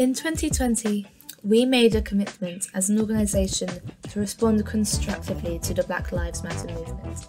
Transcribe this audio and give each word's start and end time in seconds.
In 0.00 0.14
2020, 0.14 1.06
we 1.44 1.66
made 1.66 1.94
a 1.94 2.00
commitment 2.00 2.68
as 2.72 2.88
an 2.88 2.98
organisation 2.98 3.68
to 4.08 4.18
respond 4.18 4.64
constructively 4.64 5.58
to 5.58 5.74
the 5.74 5.82
Black 5.82 6.10
Lives 6.10 6.42
Matter 6.42 6.72
movement, 6.72 7.28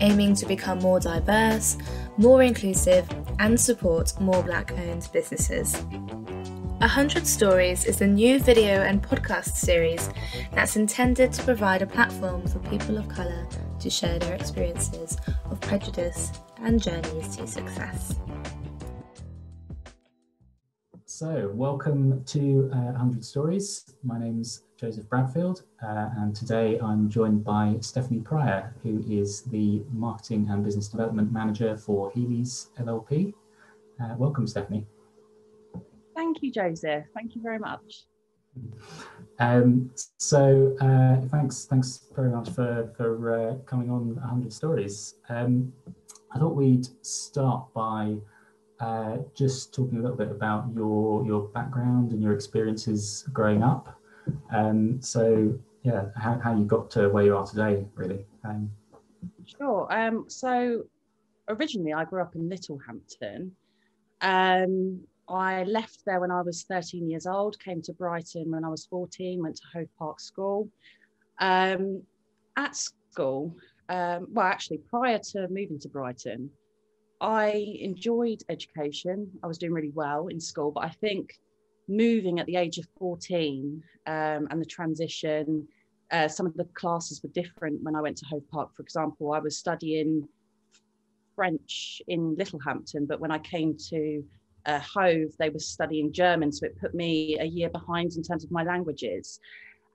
aiming 0.00 0.34
to 0.34 0.46
become 0.46 0.80
more 0.80 0.98
diverse, 0.98 1.78
more 2.16 2.42
inclusive, 2.42 3.08
and 3.38 3.60
support 3.60 4.20
more 4.20 4.42
black 4.42 4.72
owned 4.72 5.08
businesses. 5.12 5.76
100 6.78 7.24
Stories 7.24 7.84
is 7.84 8.00
a 8.00 8.06
new 8.08 8.40
video 8.40 8.82
and 8.82 9.00
podcast 9.00 9.54
series 9.54 10.10
that's 10.52 10.74
intended 10.74 11.32
to 11.34 11.42
provide 11.44 11.82
a 11.82 11.86
platform 11.86 12.44
for 12.48 12.58
people 12.68 12.98
of 12.98 13.08
colour 13.08 13.46
to 13.78 13.88
share 13.88 14.18
their 14.18 14.34
experiences 14.34 15.16
of 15.52 15.60
prejudice 15.60 16.32
and 16.64 16.82
journeys 16.82 17.36
to 17.36 17.46
success. 17.46 18.16
So, 21.18 21.50
welcome 21.52 22.22
to 22.26 22.70
uh, 22.72 22.92
100 22.92 23.24
Stories. 23.24 23.92
My 24.04 24.20
name's 24.20 24.62
Joseph 24.76 25.08
Bradfield, 25.08 25.64
uh, 25.82 26.10
and 26.16 26.32
today 26.32 26.78
I'm 26.78 27.10
joined 27.10 27.42
by 27.42 27.74
Stephanie 27.80 28.20
Prior, 28.20 28.72
who 28.84 29.02
is 29.04 29.42
the 29.42 29.82
Marketing 29.90 30.46
and 30.48 30.62
Business 30.62 30.86
Development 30.86 31.32
Manager 31.32 31.76
for 31.76 32.12
Healy's 32.12 32.68
LLP. 32.78 33.34
Uh, 34.00 34.14
welcome, 34.16 34.46
Stephanie. 34.46 34.86
Thank 36.14 36.40
you, 36.40 36.52
Joseph. 36.52 37.06
Thank 37.14 37.34
you 37.34 37.42
very 37.42 37.58
much. 37.58 38.04
Um, 39.40 39.90
so, 40.18 40.76
uh, 40.80 41.26
thanks, 41.30 41.64
thanks 41.64 42.06
very 42.14 42.30
much 42.30 42.50
for 42.50 42.92
for 42.96 43.32
uh, 43.34 43.54
coming 43.66 43.90
on 43.90 44.14
100 44.14 44.52
Stories. 44.52 45.16
Um, 45.28 45.72
I 46.32 46.38
thought 46.38 46.54
we'd 46.54 46.86
start 47.04 47.74
by 47.74 48.18
uh, 48.80 49.18
just 49.34 49.74
talking 49.74 49.98
a 49.98 50.02
little 50.02 50.16
bit 50.16 50.30
about 50.30 50.66
your 50.74 51.24
your 51.26 51.48
background 51.48 52.12
and 52.12 52.22
your 52.22 52.32
experiences 52.32 53.28
growing 53.32 53.62
up. 53.62 54.00
Um, 54.52 55.00
so 55.00 55.58
yeah, 55.82 56.06
how, 56.16 56.38
how 56.38 56.56
you 56.56 56.64
got 56.64 56.90
to 56.92 57.08
where 57.08 57.24
you 57.24 57.36
are 57.36 57.46
today, 57.46 57.86
really. 57.94 58.24
Um, 58.44 58.70
sure. 59.46 59.86
Um, 59.90 60.24
so 60.28 60.84
originally, 61.48 61.92
I 61.92 62.04
grew 62.04 62.22
up 62.22 62.34
in 62.34 62.48
Littlehampton. 62.48 63.52
Um, 64.20 65.00
I 65.28 65.64
left 65.64 66.00
there 66.06 66.20
when 66.20 66.30
I 66.30 66.40
was 66.42 66.64
13 66.64 67.08
years 67.08 67.26
old, 67.26 67.58
came 67.60 67.82
to 67.82 67.92
Brighton 67.92 68.50
when 68.50 68.64
I 68.64 68.68
was 68.68 68.86
14, 68.86 69.42
went 69.42 69.56
to 69.56 69.62
Hove 69.74 69.88
Park 69.98 70.20
School. 70.20 70.68
Um, 71.40 72.02
at 72.56 72.74
school, 72.74 73.54
um, 73.88 74.26
well, 74.30 74.46
actually, 74.46 74.78
prior 74.78 75.18
to 75.32 75.46
moving 75.48 75.78
to 75.80 75.88
Brighton, 75.88 76.50
I 77.20 77.76
enjoyed 77.80 78.42
education. 78.48 79.30
I 79.42 79.46
was 79.46 79.58
doing 79.58 79.72
really 79.72 79.92
well 79.94 80.28
in 80.28 80.40
school, 80.40 80.70
but 80.70 80.84
I 80.84 80.90
think 80.90 81.34
moving 81.88 82.38
at 82.38 82.46
the 82.46 82.56
age 82.56 82.78
of 82.78 82.86
14 82.98 83.82
um, 84.06 84.48
and 84.50 84.60
the 84.60 84.66
transition, 84.66 85.66
uh, 86.10 86.28
some 86.28 86.46
of 86.46 86.54
the 86.54 86.64
classes 86.74 87.22
were 87.22 87.30
different 87.30 87.82
when 87.82 87.96
I 87.96 88.00
went 88.00 88.16
to 88.18 88.26
Hove 88.26 88.48
Park. 88.50 88.70
For 88.76 88.82
example, 88.82 89.32
I 89.32 89.40
was 89.40 89.58
studying 89.58 90.28
French 91.34 92.00
in 92.08 92.36
Littlehampton, 92.36 93.06
but 93.06 93.20
when 93.20 93.30
I 93.30 93.38
came 93.38 93.76
to 93.90 94.24
uh, 94.66 94.80
Hove, 94.80 95.32
they 95.38 95.50
were 95.50 95.58
studying 95.58 96.12
German. 96.12 96.52
So 96.52 96.66
it 96.66 96.78
put 96.80 96.94
me 96.94 97.38
a 97.40 97.44
year 97.44 97.70
behind 97.70 98.12
in 98.16 98.22
terms 98.22 98.44
of 98.44 98.50
my 98.50 98.62
languages. 98.62 99.40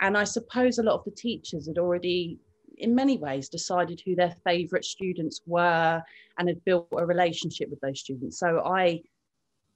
And 0.02 0.18
I 0.18 0.24
suppose 0.26 0.80
a 0.80 0.84
lot 0.84 0.96
of 0.96 1.06
the 1.06 1.12
teachers 1.12 1.68
had 1.68 1.78
already 1.78 2.40
in 2.78 2.96
many 2.96 3.18
ways 3.18 3.50
decided 3.50 4.02
who 4.06 4.16
their 4.16 4.36
favorite 4.44 4.86
students 4.86 5.42
were 5.46 6.02
and 6.38 6.48
had 6.48 6.64
built 6.66 6.88
a 6.92 7.06
relationship 7.06 7.70
with 7.70 7.80
those 7.82 8.00
students. 8.00 8.40
So 8.40 8.60
I 8.66 9.02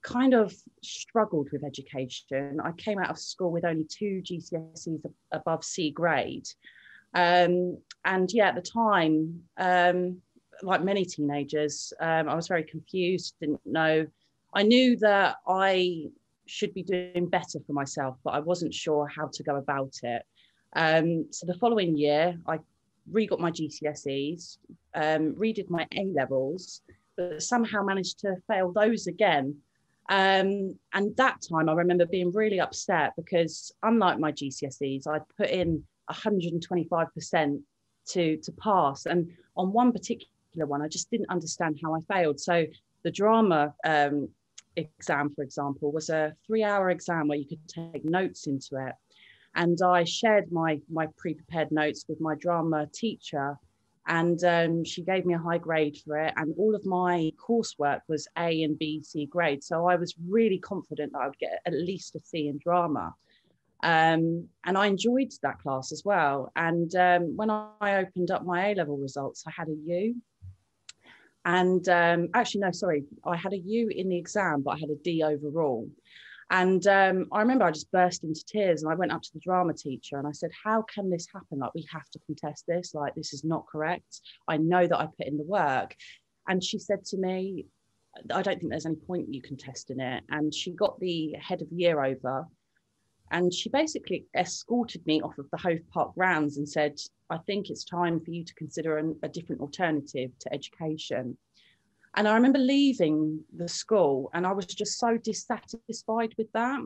kind 0.02 0.34
of 0.34 0.54
struggled 0.82 1.48
with 1.52 1.64
education. 1.64 2.60
I 2.62 2.72
came 2.72 2.98
out 2.98 3.10
of 3.10 3.18
school 3.18 3.50
with 3.50 3.64
only 3.64 3.84
two 3.84 4.22
GCSEs 4.24 5.00
above 5.32 5.64
C 5.64 5.90
grade. 5.90 6.46
Um, 7.14 7.78
and 8.04 8.30
yeah, 8.32 8.48
at 8.48 8.54
the 8.54 8.62
time, 8.62 9.42
um, 9.56 10.20
like 10.62 10.82
many 10.82 11.04
teenagers, 11.04 11.92
um, 12.00 12.28
I 12.28 12.34
was 12.34 12.48
very 12.48 12.64
confused, 12.64 13.34
didn't 13.40 13.60
know. 13.64 14.06
I 14.54 14.62
knew 14.62 14.96
that 14.96 15.36
I 15.46 16.06
should 16.46 16.74
be 16.74 16.82
doing 16.82 17.28
better 17.28 17.60
for 17.66 17.72
myself, 17.72 18.16
but 18.24 18.34
I 18.34 18.40
wasn't 18.40 18.74
sure 18.74 19.06
how 19.06 19.28
to 19.32 19.42
go 19.42 19.56
about 19.56 19.94
it. 20.02 20.22
Um, 20.74 21.26
so 21.30 21.46
the 21.46 21.54
following 21.54 21.96
year, 21.96 22.38
I 22.46 22.58
re-got 23.10 23.40
my 23.40 23.50
GCSEs, 23.50 24.58
um, 24.94 25.34
redid 25.34 25.70
my 25.70 25.86
A 25.94 26.04
levels, 26.14 26.82
but 27.16 27.42
somehow 27.42 27.82
managed 27.82 28.20
to 28.20 28.36
fail 28.46 28.72
those 28.72 29.06
again. 29.06 29.56
Um, 30.10 30.78
and 30.94 31.14
that 31.16 31.42
time 31.48 31.68
I 31.68 31.74
remember 31.74 32.06
being 32.06 32.32
really 32.32 32.60
upset 32.60 33.12
because 33.16 33.72
unlike 33.82 34.18
my 34.18 34.32
GCSEs, 34.32 35.06
I'd 35.06 35.28
put 35.36 35.50
in 35.50 35.84
125% 36.10 37.60
to, 38.10 38.36
to 38.38 38.52
pass. 38.52 39.06
And 39.06 39.30
on 39.56 39.72
one 39.72 39.92
particular 39.92 40.66
one, 40.66 40.80
I 40.80 40.88
just 40.88 41.10
didn't 41.10 41.30
understand 41.30 41.78
how 41.82 41.94
I 41.94 42.00
failed. 42.12 42.40
So 42.40 42.64
the 43.02 43.10
drama 43.10 43.74
um, 43.84 44.28
exam, 44.76 45.34
for 45.34 45.42
example, 45.42 45.92
was 45.92 46.08
a 46.08 46.34
three 46.46 46.62
hour 46.62 46.90
exam 46.90 47.28
where 47.28 47.38
you 47.38 47.46
could 47.46 47.68
take 47.68 48.04
notes 48.04 48.46
into 48.46 48.76
it 48.76 48.94
and 49.58 49.78
I 49.82 50.04
shared 50.04 50.50
my 50.50 50.80
my 50.98 51.06
pre-prepared 51.20 51.70
notes 51.70 52.06
with 52.08 52.20
my 52.28 52.34
drama 52.44 52.80
teacher, 53.02 53.58
and 54.06 54.42
um, 54.44 54.84
she 54.84 55.02
gave 55.02 55.26
me 55.26 55.34
a 55.34 55.44
high 55.48 55.58
grade 55.58 55.98
for 56.02 56.16
it. 56.16 56.32
And 56.36 56.54
all 56.56 56.74
of 56.74 56.86
my 56.86 57.30
coursework 57.46 58.00
was 58.08 58.26
A 58.38 58.62
and 58.62 58.78
B, 58.78 59.02
C 59.02 59.26
grade, 59.26 59.62
so 59.62 59.74
I 59.92 59.96
was 59.96 60.14
really 60.36 60.60
confident 60.72 61.12
that 61.12 61.22
I 61.22 61.26
would 61.26 61.38
get 61.38 61.60
at 61.66 61.74
least 61.74 62.16
a 62.16 62.20
C 62.20 62.48
in 62.48 62.58
drama. 62.58 63.14
Um, 63.82 64.24
and 64.66 64.74
I 64.82 64.86
enjoyed 64.86 65.32
that 65.42 65.60
class 65.62 65.92
as 65.92 66.02
well. 66.04 66.50
And 66.56 66.90
um, 66.96 67.36
when 67.36 67.50
I 67.50 67.90
opened 68.02 68.30
up 68.30 68.44
my 68.44 68.58
A 68.68 68.74
level 68.74 68.96
results, 68.96 69.44
I 69.46 69.52
had 69.60 69.68
a 69.68 69.76
U. 70.00 70.16
And 71.44 71.88
um, 71.88 72.28
actually, 72.34 72.62
no, 72.62 72.72
sorry, 72.72 73.04
I 73.24 73.36
had 73.36 73.52
a 73.52 73.58
U 73.58 73.88
in 74.00 74.08
the 74.08 74.18
exam, 74.18 74.62
but 74.62 74.72
I 74.72 74.78
had 74.78 74.90
a 74.90 74.96
D 74.96 75.22
overall. 75.22 75.88
And 76.50 76.86
um, 76.86 77.26
I 77.30 77.40
remember 77.40 77.64
I 77.64 77.70
just 77.70 77.92
burst 77.92 78.24
into 78.24 78.42
tears 78.46 78.82
and 78.82 78.90
I 78.90 78.94
went 78.94 79.12
up 79.12 79.20
to 79.22 79.30
the 79.34 79.40
drama 79.40 79.74
teacher 79.74 80.16
and 80.18 80.26
I 80.26 80.32
said, 80.32 80.50
How 80.64 80.82
can 80.82 81.10
this 81.10 81.26
happen? 81.32 81.58
Like, 81.58 81.74
we 81.74 81.86
have 81.92 82.08
to 82.10 82.18
contest 82.26 82.64
this. 82.66 82.94
Like, 82.94 83.14
this 83.14 83.34
is 83.34 83.44
not 83.44 83.66
correct. 83.66 84.20
I 84.46 84.56
know 84.56 84.86
that 84.86 84.98
I 84.98 85.06
put 85.06 85.26
in 85.26 85.36
the 85.36 85.44
work. 85.44 85.94
And 86.48 86.64
she 86.64 86.78
said 86.78 87.04
to 87.06 87.18
me, 87.18 87.66
I 88.32 88.40
don't 88.40 88.58
think 88.58 88.70
there's 88.70 88.86
any 88.86 88.96
point 88.96 89.32
you 89.32 89.42
contesting 89.42 90.00
it. 90.00 90.24
And 90.30 90.54
she 90.54 90.72
got 90.72 90.98
the 90.98 91.34
head 91.38 91.60
of 91.60 91.68
year 91.70 92.02
over 92.02 92.46
and 93.30 93.52
she 93.52 93.68
basically 93.68 94.26
escorted 94.36 95.06
me 95.06 95.20
off 95.20 95.38
of 95.38 95.50
the 95.50 95.58
Hove 95.58 95.86
Park 95.92 96.14
grounds 96.14 96.56
and 96.56 96.68
said, 96.68 96.98
I 97.30 97.38
think 97.38 97.68
it's 97.68 97.84
time 97.84 98.20
for 98.20 98.30
you 98.30 98.44
to 98.44 98.54
consider 98.54 98.96
an, 98.96 99.18
a 99.22 99.28
different 99.28 99.60
alternative 99.60 100.30
to 100.40 100.52
education. 100.52 101.36
And 102.18 102.26
I 102.26 102.34
remember 102.34 102.58
leaving 102.58 103.44
the 103.56 103.68
school 103.68 104.28
and 104.34 104.44
I 104.44 104.50
was 104.50 104.66
just 104.66 104.98
so 104.98 105.16
dissatisfied 105.18 106.34
with 106.36 106.50
that. 106.52 106.80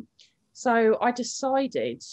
So 0.52 0.98
I 1.00 1.10
decided 1.10 2.04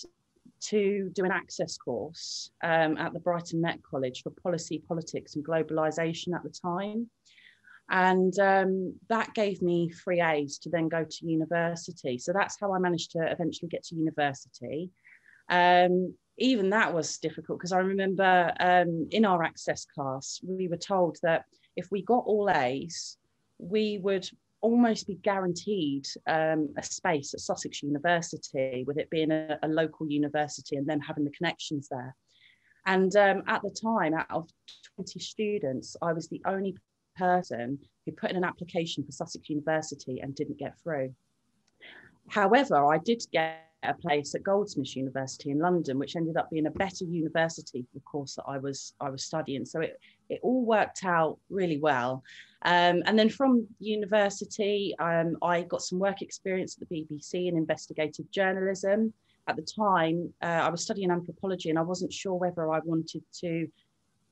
to 0.62 1.12
do 1.13 1.25
an 1.25 1.31
access 1.31 1.78
course 1.78 2.50
um, 2.63 2.96
at 2.96 3.12
the 3.12 3.19
Brighton 3.19 3.59
Met 3.59 3.84
College 3.84 4.24
for 4.24 4.30
policy, 4.41 4.81
politics, 4.88 5.35
and 5.35 5.46
globalization 5.46 6.34
at 6.34 6.44
the 6.44 6.50
time. 6.50 7.09
And 7.90 8.40
um, 8.40 8.96
that 9.09 9.34
gave 9.34 9.62
me 9.62 9.90
free 9.90 10.22
A's 10.22 10.57
to 10.59 10.69
then 10.69 10.88
go 10.88 11.03
to 11.03 11.25
university. 11.25 12.18
So 12.19 12.31
that's 12.31 12.57
how 12.57 12.74
I 12.74 12.80
managed 12.80 13.12
to 13.12 13.30
eventually 13.30 13.68
get 13.68 13.84
to 13.88 13.96
university. 13.96 14.91
Um, 15.50 16.13
even 16.38 16.69
that 16.69 16.94
was 16.94 17.18
difficult 17.18 17.59
because 17.59 17.74
I 17.74 17.80
remember 17.80 18.53
um, 18.62 19.09
in 19.12 19.25
our 19.25 19.44
access 19.44 19.84
class, 19.84 20.40
we 20.41 20.69
were 20.69 20.78
told 20.78 21.18
that 21.22 21.44
if 21.79 21.90
we 21.91 22.01
got 22.03 22.25
all 22.25 22.50
A's, 22.50 23.17
we 23.57 24.00
would 24.00 24.29
almost 24.62 25.07
be 25.07 25.16
guaranteed 25.16 26.06
um, 26.28 26.69
a 26.78 26.84
space 26.84 27.34
at 27.34 27.40
Sussex 27.40 27.81
University, 27.81 28.83
with 28.86 28.98
it 28.98 29.09
being 29.09 29.31
a, 29.31 29.57
a, 29.63 29.68
local 29.68 30.09
university 30.09 30.75
and 30.75 30.86
them 30.86 31.00
having 31.00 31.24
the 31.24 31.31
connections 31.31 31.88
there. 31.89 32.13
And 32.86 33.15
um, 33.15 33.44
at 33.48 33.62
the 33.62 33.69
time, 33.69 34.13
out 34.13 34.27
of 34.30 34.50
20 34.95 35.19
students, 35.19 35.95
I 36.01 36.12
was 36.12 36.27
the 36.27 36.42
only 36.45 36.75
person 37.18 37.80
who 38.06 38.12
put 38.12 38.31
in 38.31 38.38
an 38.38 38.44
application 38.44 39.06
for 39.06 39.12
Sussex 39.13 39.50
University 39.50 40.19
and 40.19 40.36
didn't 40.36 40.59
get 40.59 40.77
through. 40.83 41.13
However, 42.27 42.86
I 42.94 42.98
did 42.98 43.24
get 43.31 43.69
a 43.84 43.94
place 43.94 44.36
at 44.36 44.44
Goldsmiths 44.44 44.96
University 44.96 45.52
in 45.52 45.60
London, 45.60 45.98
which 45.98 46.16
ended 46.16 46.38
up 46.38 46.50
being 46.50 46.68
a 46.68 46.72
better 46.72 47.06
university 47.06 47.81
for 47.81 48.00
the 48.00 48.02
course 48.02 48.36
that 48.36 48.44
I 48.48 48.58
was 48.58 48.94
I 49.00 49.10
was 49.10 49.24
studying. 49.24 49.66
So 49.66 49.81
it 49.81 50.00
it 50.30 50.40
all 50.44 50.66
worked 50.66 51.06
out 51.06 51.40
really 51.50 51.80
well. 51.80 52.24
Um, 52.64 53.04
and 53.06 53.18
then 53.18 53.30
from 53.30 53.68
university, 53.80 54.94
um, 55.00 55.38
I 55.42 55.62
got 55.62 55.81
some 55.81 56.00
work 56.00 56.22
experience 56.22 56.78
at 56.80 56.88
the 56.88 56.96
BBC 56.96 57.48
in 57.48 57.58
investigative 57.58 58.30
journalism. 58.31 59.14
At 59.48 59.56
the 59.56 59.64
time, 59.64 60.31
uh, 60.44 60.46
I 60.46 60.70
was 60.70 60.84
studying 60.84 61.10
anthropology, 61.10 61.70
and 61.70 61.80
I 61.80 61.84
wasn't 61.84 62.14
sure 62.14 62.36
whether 62.36 62.72
I 62.72 62.80
wanted 62.84 63.24
to 63.42 63.68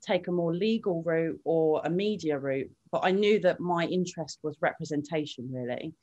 take 0.05 0.27
a 0.27 0.31
more 0.31 0.53
legal 0.53 1.01
route 1.03 1.39
or 1.43 1.81
a 1.83 1.89
media 1.89 2.37
route, 2.37 2.69
but 2.91 3.01
I 3.03 3.11
knew 3.11 3.39
that 3.39 3.59
my 3.59 3.85
interest 3.85 4.39
was 4.43 4.55
representation 4.61 5.49
really. 5.51 5.93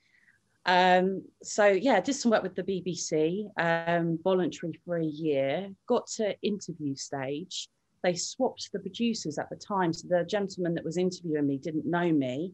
Um, 0.66 1.22
so 1.43 1.66
yeah, 1.66 2.00
did 2.00 2.14
some 2.14 2.31
work 2.31 2.43
with 2.43 2.55
the 2.55 2.62
BBC, 2.62 3.49
um, 3.58 4.19
voluntary 4.22 4.81
for 4.84 4.96
a 4.96 5.05
year, 5.05 5.70
got 5.87 6.06
to 6.16 6.34
interview 6.43 6.94
stage. 6.94 7.69
They 8.02 8.14
swapped 8.14 8.70
the 8.72 8.81
producers 8.81 9.38
at 9.38 9.50
the 9.50 9.56
time. 9.56 9.93
So 9.93 10.08
the 10.08 10.25
gentleman 10.25 10.75
that 10.75 10.84
was 10.84 10.96
interviewing 10.96 11.46
me 11.46 11.58
didn't 11.58 11.87
know 11.87 12.11
me. 12.11 12.52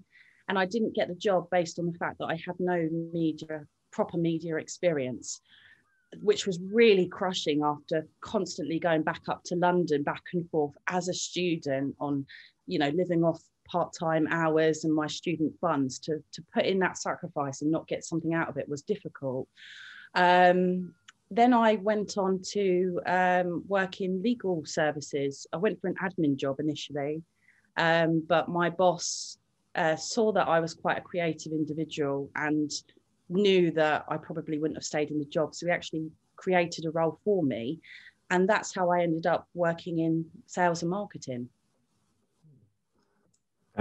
And 0.49 0.59
I 0.59 0.67
didn't 0.67 0.95
get 0.95 1.09
the 1.09 1.15
job 1.15 1.49
based 1.51 1.79
on 1.79 1.87
the 1.87 1.99
fact 1.99 2.19
that 2.19 2.27
I 2.27 2.35
had 2.45 2.57
no 2.59 2.89
media, 3.13 3.65
proper 3.93 4.17
media 4.17 4.57
experience, 4.57 5.41
which 6.21 6.47
was 6.47 6.59
really 6.73 7.07
crushing 7.07 7.63
after 7.63 8.09
constantly 8.21 8.81
going 8.81 9.03
back 9.03 9.23
up 9.29 9.45
to 9.45 9.55
London, 9.55 10.03
back 10.03 10.25
and 10.35 10.49
forth 10.51 10.75
as 10.89 11.09
a 11.09 11.15
student 11.15 11.95
on, 12.01 12.27
you 12.67 12.81
know, 12.81 12.89
living 12.89 13.23
off 13.23 13.41
part-time 13.71 14.27
hours 14.31 14.85
and 14.85 14.95
my 14.95 15.07
student 15.07 15.53
funds 15.61 15.99
to, 16.01 16.13
to 16.33 16.43
put 16.55 16.65
in 16.65 16.79
that 16.81 16.99
sacrifice 16.99 17.63
and 17.63 17.71
not 17.71 17.87
get 17.87 18.05
something 18.05 18.35
out 18.35 18.49
of 18.49 18.57
it 18.57 18.69
was 18.69 18.83
difficult. 18.83 19.47
Um, 20.15 20.95
then 21.31 21.53
I 21.55 21.77
went 21.77 22.19
on 22.19 22.41
to 22.53 23.01
um, 23.07 23.65
work 23.69 24.01
in 24.01 24.23
legal 24.23 24.63
services. 24.65 25.47
I 25.53 25.59
went 25.59 25.81
for 25.81 25.87
an 25.87 25.95
admin 26.03 26.37
job 26.37 26.57
initially, 26.59 27.23
um, 27.77 28.25
but 28.27 28.49
my 28.49 28.69
boss 28.71 29.39
uh, 29.77 29.95
saw 29.95 30.33
that 30.33 30.49
I 30.49 30.59
was 30.59 30.75
quite 30.75 30.99
a 30.99 31.03
creative 31.03 31.53
individual 31.53 32.31
and 32.35 32.71
knew 33.29 33.71
that 33.73 34.05
I 34.09 34.17
probably 34.17 34.59
wouldn't 34.59 34.77
have 34.77 34.85
stayed 34.85 35.11
in 35.13 35.21
the 35.21 35.25
job. 35.25 35.55
So 35.55 35.67
he 35.67 35.73
actually 35.73 36.11
created 36.35 36.85
a 36.87 36.91
role 36.91 37.21
for 37.25 37.45
me. 37.45 37.79
And 38.31 38.49
that's 38.49 38.75
how 38.75 38.91
I 38.91 39.03
ended 39.03 39.27
up 39.27 39.49
working 39.55 40.01
in 40.01 40.25
sales 40.47 40.83
and 40.83 40.91
marketing. 40.91 41.49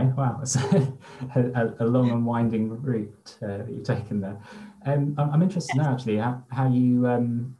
Wow, 0.04 0.40
it's 0.42 0.56
a, 1.36 1.74
a, 1.80 1.86
long 1.86 2.12
and 2.12 2.26
winding 2.26 2.70
route 2.82 3.38
uh, 3.44 3.58
that 3.58 3.70
you've 3.70 3.84
taken 3.84 4.22
there. 4.22 4.38
Um, 4.86 5.16
I'm 5.18 5.42
interested 5.42 5.78
now, 5.78 5.94
actually, 5.94 6.18
how, 6.18 6.44
how 6.50 6.70
you 6.70 7.08
um, 7.08 7.58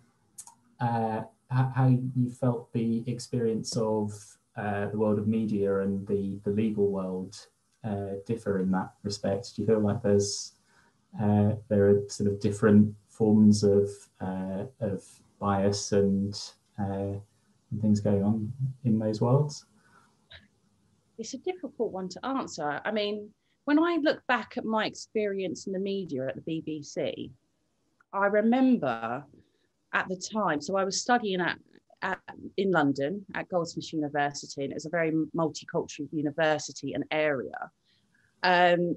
uh, 0.80 1.22
how, 1.50 1.72
how, 1.76 1.88
you 1.88 2.30
felt 2.30 2.72
the 2.74 3.04
experience 3.08 3.76
of 3.76 4.12
uh, 4.56 4.88
the 4.88 4.98
world 4.98 5.20
of 5.20 5.28
media 5.28 5.80
and 5.80 6.08
the 6.08 6.40
the 6.44 6.52
legal 6.52 6.88
world 6.88 7.36
uh, 7.84 8.14
differ 8.26 8.60
in 8.60 8.72
that 8.72 8.92
respect. 9.04 9.56
Do 9.56 9.62
you 9.62 9.68
feel 9.68 9.80
like 9.80 10.02
there's 10.02 10.54
uh, 11.22 11.54
there 11.68 11.90
are 11.90 12.02
sort 12.08 12.32
of 12.32 12.40
different 12.40 12.94
forms 13.08 13.64
of 13.64 13.90
uh, 14.22 14.66
of 14.80 15.04
bias 15.40 15.92
and, 15.92 16.40
and 16.78 17.22
things 17.82 18.00
going 18.00 18.24
on 18.24 18.54
in 18.84 19.00
those 19.00 19.22
worlds? 19.22 19.66
It's 21.20 21.34
a 21.34 21.38
difficult 21.40 21.92
one 21.92 22.08
to 22.10 22.26
answer. 22.26 22.82
I 22.84 22.92
mean, 22.92 23.30
when 23.66 23.78
I 23.78 23.98
look 24.02 24.26
back 24.28 24.54
at 24.58 24.66
my 24.66 24.86
experience 24.86 25.68
in 25.68 25.74
the 25.74 25.80
media 25.80 26.28
at 26.28 26.36
the 26.36 26.42
BBC, 26.42 27.30
I 28.14 28.26
remember 28.26 29.24
at 29.94 30.08
the 30.08 30.16
time, 30.16 30.62
so 30.62 30.78
I 30.78 30.84
was 30.84 31.02
studying 31.02 31.42
at, 31.42 31.60
at 32.02 32.20
in 32.58 32.72
London 32.72 33.26
at 33.36 33.50
Goldsmiths 33.50 33.94
University, 33.94 34.64
and 34.64 34.74
it's 34.74 34.86
a 34.86 34.90
very 34.90 35.12
multicultural 35.36 36.08
university 36.12 36.94
and 36.94 37.04
area. 37.12 37.70
Um, 38.42 38.96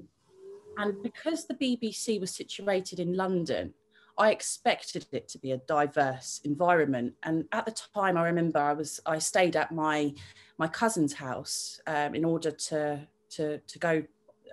and 0.78 1.02
because 1.02 1.46
the 1.46 1.54
BBC 1.54 2.20
was 2.20 2.34
situated 2.34 3.00
in 3.00 3.14
London, 3.14 3.74
I 4.18 4.30
expected 4.30 5.06
it 5.12 5.28
to 5.28 5.38
be 5.38 5.52
a 5.52 5.58
diverse 5.58 6.40
environment. 6.44 7.14
And 7.22 7.46
at 7.52 7.64
the 7.64 7.74
time, 7.94 8.16
I 8.16 8.26
remember 8.26 8.58
I 8.58 8.72
was 8.72 9.00
I 9.06 9.18
stayed 9.18 9.56
at 9.56 9.72
my 9.72 10.14
my 10.58 10.68
cousin's 10.68 11.14
house 11.14 11.80
um, 11.86 12.14
in 12.14 12.24
order 12.24 12.50
to 12.50 13.06
to 13.30 13.58
to 13.58 13.78
go 13.78 14.02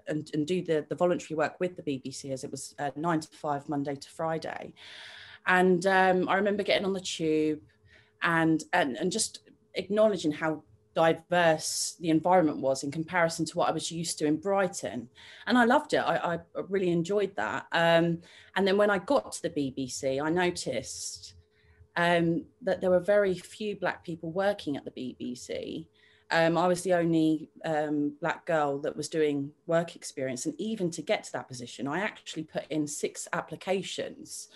and, 0.08 0.30
and 0.34 0.48
do 0.48 0.64
the 0.64 0.86
the 0.88 0.96
voluntary 0.96 1.38
work 1.38 1.60
with 1.60 1.76
the 1.76 1.84
BBC 1.84 2.32
as 2.32 2.44
it 2.44 2.52
was 2.52 2.74
uh, 2.80 2.92
nine 2.96 3.20
to 3.20 3.28
five 3.30 3.68
Monday 3.68 3.96
to 3.96 4.10
Friday. 4.10 4.74
And 5.46 5.86
um, 5.86 6.30
I 6.30 6.36
remember 6.36 6.64
getting 6.64 6.86
on 6.86 6.94
the 6.94 7.02
tube 7.02 7.62
and 8.22 8.64
and 8.74 8.96
and 8.98 9.12
just 9.12 9.42
acknowledging 9.76 10.32
how 10.32 10.64
diverse 11.00 11.96
the 12.02 12.10
environment 12.10 12.58
was 12.58 12.84
in 12.84 12.92
comparison 12.92 13.46
to 13.46 13.58
what 13.58 13.70
I 13.70 13.72
was 13.72 13.90
used 13.90 14.20
to 14.20 14.26
in 14.26 14.36
Brighton. 14.36 15.08
And 15.48 15.58
I 15.58 15.64
loved 15.64 15.94
it. 15.94 16.00
I, 16.00 16.36
I 16.36 16.40
really 16.68 16.90
enjoyed 16.90 17.34
that. 17.38 17.68
Um, 17.72 18.20
and 18.58 18.68
then 18.68 18.78
when 18.78 18.90
I 18.90 18.98
got 18.98 19.32
to 19.32 19.42
the 19.44 19.50
BBC, 19.50 20.22
I 20.22 20.30
noticed 20.30 21.36
um, 21.96 22.44
that 22.64 22.82
there 22.82 22.90
were 22.90 23.00
very 23.00 23.34
few 23.34 23.78
Black 23.78 24.04
people 24.04 24.32
working 24.32 24.76
at 24.76 24.84
the 24.84 24.92
BBC. 24.92 25.86
Um, 26.32 26.58
I 26.58 26.68
was 26.68 26.82
the 26.82 26.96
only 26.96 27.50
um, 27.64 28.16
Black 28.20 28.46
girl 28.46 28.80
that 28.80 28.98
was 28.98 29.08
doing 29.08 29.52
work 29.68 29.96
experience. 29.96 30.46
And 30.46 30.60
even 30.60 30.92
to 30.92 31.02
get 31.02 31.24
to 31.24 31.32
that 31.32 31.48
position, 31.48 31.88
I 31.88 32.02
actually 32.02 32.44
put 32.44 32.66
in 32.70 32.86
six 32.88 33.26
applications 33.32 34.50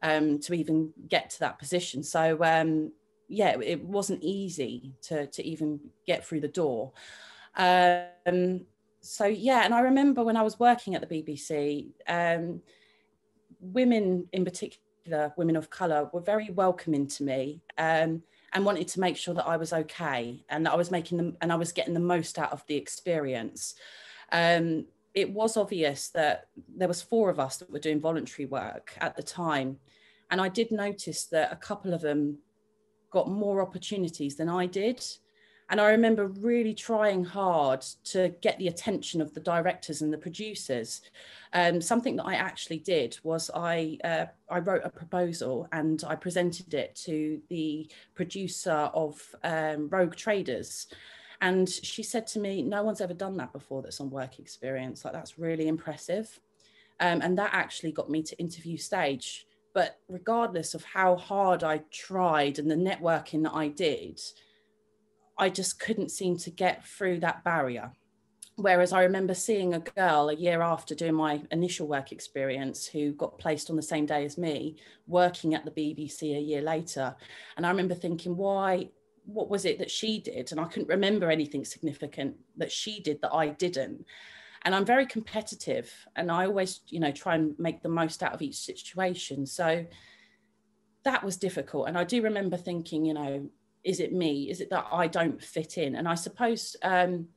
um, 0.00 0.38
to 0.40 0.54
even 0.54 0.92
get 1.08 1.30
to 1.30 1.40
that 1.40 1.58
position. 1.58 2.04
So 2.04 2.38
um, 2.44 2.92
yeah, 3.28 3.58
it 3.60 3.84
wasn't 3.84 4.22
easy 4.22 4.94
to 5.02 5.26
to 5.26 5.44
even 5.44 5.80
get 6.06 6.26
through 6.26 6.40
the 6.40 6.48
door. 6.48 6.92
Um, 7.56 8.62
so 9.00 9.26
yeah, 9.26 9.64
and 9.64 9.74
I 9.74 9.80
remember 9.80 10.24
when 10.24 10.36
I 10.36 10.42
was 10.42 10.58
working 10.58 10.94
at 10.94 11.06
the 11.06 11.22
BBC, 11.22 11.92
um, 12.08 12.62
women 13.60 14.28
in 14.32 14.44
particular, 14.44 15.32
women 15.36 15.56
of 15.56 15.70
colour, 15.70 16.10
were 16.12 16.20
very 16.20 16.50
welcoming 16.50 17.06
to 17.08 17.22
me. 17.22 17.62
Um, 17.76 18.22
and 18.54 18.64
wanted 18.64 18.88
to 18.88 19.00
make 19.00 19.16
sure 19.16 19.34
that 19.34 19.46
I 19.46 19.58
was 19.58 19.72
okay 19.72 20.42
and 20.48 20.64
that 20.64 20.72
I 20.72 20.76
was 20.76 20.90
making 20.90 21.18
them 21.18 21.36
and 21.40 21.52
I 21.52 21.56
was 21.56 21.72
getting 21.72 21.94
the 21.94 22.00
most 22.00 22.38
out 22.38 22.52
of 22.52 22.64
the 22.66 22.76
experience. 22.76 23.74
Um, 24.32 24.86
it 25.14 25.30
was 25.30 25.56
obvious 25.56 26.08
that 26.10 26.48
there 26.76 26.88
was 26.88 27.02
four 27.02 27.28
of 27.28 27.40
us 27.40 27.58
that 27.58 27.70
were 27.70 27.78
doing 27.78 28.00
voluntary 28.00 28.46
work 28.46 28.94
at 29.00 29.16
the 29.16 29.22
time, 29.22 29.78
and 30.30 30.40
I 30.40 30.48
did 30.48 30.70
notice 30.70 31.24
that 31.26 31.52
a 31.52 31.56
couple 31.56 31.92
of 31.92 32.02
them 32.02 32.38
got 33.10 33.28
more 33.28 33.62
opportunities 33.62 34.36
than 34.36 34.48
I 34.48 34.66
did. 34.66 35.04
And 35.70 35.80
I 35.80 35.90
remember 35.90 36.28
really 36.28 36.72
trying 36.72 37.24
hard 37.24 37.82
to 38.04 38.34
get 38.40 38.58
the 38.58 38.68
attention 38.68 39.20
of 39.20 39.34
the 39.34 39.40
directors 39.40 40.00
and 40.00 40.10
the 40.10 40.16
producers. 40.16 41.02
Um, 41.52 41.82
something 41.82 42.16
that 42.16 42.24
I 42.24 42.34
actually 42.34 42.78
did 42.78 43.18
was 43.22 43.50
I 43.54 43.98
uh, 44.02 44.26
I 44.48 44.60
wrote 44.60 44.82
a 44.84 44.90
proposal 44.90 45.68
and 45.72 46.02
I 46.06 46.14
presented 46.14 46.72
it 46.72 46.94
to 47.04 47.40
the 47.50 47.90
producer 48.14 48.90
of 48.94 49.20
um, 49.44 49.90
Rogue 49.90 50.16
Traders, 50.16 50.86
and 51.42 51.68
she 51.68 52.02
said 52.02 52.26
to 52.28 52.38
me, 52.38 52.62
"No 52.62 52.82
one's 52.82 53.02
ever 53.02 53.14
done 53.14 53.36
that 53.36 53.52
before. 53.52 53.82
That's 53.82 54.00
on 54.00 54.08
work 54.08 54.38
experience. 54.38 55.04
Like 55.04 55.12
that's 55.12 55.38
really 55.38 55.68
impressive." 55.68 56.40
Um, 57.00 57.20
and 57.20 57.36
that 57.38 57.50
actually 57.52 57.92
got 57.92 58.10
me 58.10 58.22
to 58.22 58.38
interview 58.38 58.78
stage. 58.78 59.46
But 59.74 59.98
regardless 60.08 60.74
of 60.74 60.84
how 60.84 61.16
hard 61.16 61.62
I 61.62 61.82
tried 61.92 62.58
and 62.58 62.70
the 62.70 62.74
networking 62.74 63.42
that 63.44 63.54
I 63.54 63.68
did, 63.68 64.20
I 65.36 65.50
just 65.50 65.78
couldn't 65.78 66.10
seem 66.10 66.36
to 66.38 66.50
get 66.50 66.86
through 66.86 67.20
that 67.20 67.44
barrier. 67.44 67.92
Whereas 68.56 68.92
I 68.92 69.04
remember 69.04 69.34
seeing 69.34 69.74
a 69.74 69.78
girl 69.78 70.30
a 70.30 70.34
year 70.34 70.62
after 70.62 70.92
doing 70.92 71.14
my 71.14 71.42
initial 71.52 71.86
work 71.86 72.10
experience 72.10 72.86
who 72.86 73.12
got 73.12 73.38
placed 73.38 73.70
on 73.70 73.76
the 73.76 73.82
same 73.82 74.04
day 74.04 74.24
as 74.24 74.36
me, 74.36 74.76
working 75.06 75.54
at 75.54 75.64
the 75.64 75.70
BBC 75.70 76.36
a 76.36 76.40
year 76.40 76.60
later. 76.60 77.14
And 77.56 77.64
I 77.64 77.70
remember 77.70 77.94
thinking, 77.94 78.36
why, 78.36 78.88
what 79.26 79.48
was 79.48 79.64
it 79.64 79.78
that 79.78 79.92
she 79.92 80.18
did? 80.18 80.50
And 80.50 80.60
I 80.60 80.64
couldn't 80.64 80.88
remember 80.88 81.30
anything 81.30 81.64
significant 81.64 82.34
that 82.56 82.72
she 82.72 82.98
did 82.98 83.20
that 83.22 83.32
I 83.32 83.50
didn't 83.50 84.04
and 84.62 84.74
i'm 84.74 84.84
very 84.84 85.06
competitive 85.06 85.92
and 86.16 86.30
i 86.30 86.46
always 86.46 86.80
you 86.88 87.00
know 87.00 87.10
try 87.10 87.34
and 87.34 87.54
make 87.58 87.82
the 87.82 87.88
most 87.88 88.22
out 88.22 88.32
of 88.32 88.42
each 88.42 88.56
situation. 88.56 89.46
So 89.46 89.86
that 91.04 91.24
was 91.24 91.36
difficult. 91.36 91.88
And 91.88 91.96
i 91.96 92.04
do 92.04 92.22
remember 92.22 92.56
thinking 92.56 93.04
you 93.04 93.14
know 93.14 93.48
is 93.84 94.00
it 94.00 94.12
me? 94.12 94.50
Is 94.50 94.60
it 94.60 94.70
that 94.70 94.86
i 94.92 95.06
don't 95.06 95.42
fit 95.42 95.78
in? 95.78 95.94
And 95.96 96.08
i 96.08 96.14
suppose 96.14 96.76
um 96.82 97.28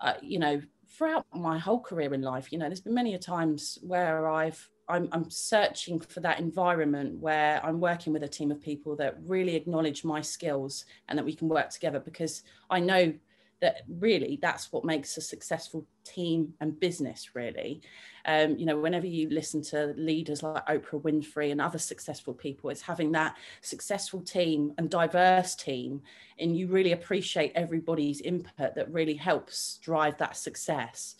uh, 0.00 0.14
you 0.20 0.38
know 0.38 0.60
throughout 0.88 1.26
my 1.34 1.58
whole 1.58 1.80
career 1.80 2.12
in 2.14 2.22
life 2.22 2.52
you 2.52 2.58
know 2.58 2.66
there's 2.66 2.80
been 2.80 2.94
many 2.94 3.14
a 3.14 3.18
times 3.18 3.78
where 3.82 4.28
i've 4.28 4.68
I'm, 4.88 5.08
I'm 5.12 5.30
searching 5.30 5.98
for 5.98 6.20
that 6.20 6.40
environment 6.40 7.18
where 7.18 7.64
I'm 7.64 7.80
working 7.80 8.12
with 8.12 8.22
a 8.22 8.28
team 8.28 8.50
of 8.50 8.60
people 8.60 8.96
that 8.96 9.16
really 9.24 9.56
acknowledge 9.56 10.04
my 10.04 10.20
skills 10.20 10.84
and 11.08 11.18
that 11.18 11.24
we 11.24 11.34
can 11.34 11.48
work 11.48 11.70
together 11.70 12.00
because 12.00 12.42
I 12.68 12.80
know 12.80 13.14
that 13.64 13.80
really 13.88 14.38
that's 14.42 14.70
what 14.70 14.84
makes 14.84 15.16
a 15.16 15.22
successful 15.22 15.86
team 16.04 16.52
and 16.60 16.78
business 16.78 17.30
really. 17.34 17.80
Um, 18.26 18.58
you 18.58 18.66
know 18.66 18.78
whenever 18.78 19.06
you 19.06 19.30
listen 19.30 19.62
to 19.64 19.94
leaders 19.96 20.42
like 20.42 20.66
oprah 20.66 21.00
winfrey 21.00 21.50
and 21.50 21.62
other 21.62 21.78
successful 21.78 22.34
people 22.34 22.70
it's 22.70 22.82
having 22.82 23.12
that 23.12 23.36
successful 23.62 24.20
team 24.20 24.72
and 24.76 24.90
diverse 24.90 25.54
team 25.54 26.02
and 26.38 26.56
you 26.56 26.66
really 26.66 26.92
appreciate 26.92 27.52
everybody's 27.54 28.20
input 28.20 28.74
that 28.74 28.92
really 28.92 29.14
helps 29.14 29.78
drive 29.78 30.18
that 30.18 30.36
success. 30.36 31.16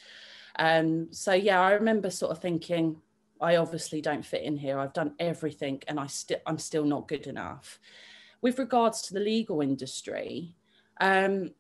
Um, 0.59 1.09
so 1.11 1.33
yeah 1.33 1.61
i 1.63 1.73
remember 1.73 2.11
sort 2.11 2.33
of 2.33 2.41
thinking 2.41 3.01
i 3.41 3.57
obviously 3.57 4.01
don't 4.03 4.25
fit 4.25 4.43
in 4.43 4.57
here. 4.59 4.79
I've 4.79 4.93
done 4.93 5.15
everything 5.19 5.83
and 5.89 5.99
i 5.99 6.07
still 6.09 6.41
i'm 6.47 6.59
still 6.59 6.85
not 6.85 7.09
good 7.09 7.27
enough. 7.27 7.81
With 8.43 8.59
regards 8.59 9.01
to 9.03 9.15
the 9.15 9.21
legal 9.21 9.63
industry 9.63 10.57
um, 11.01 11.51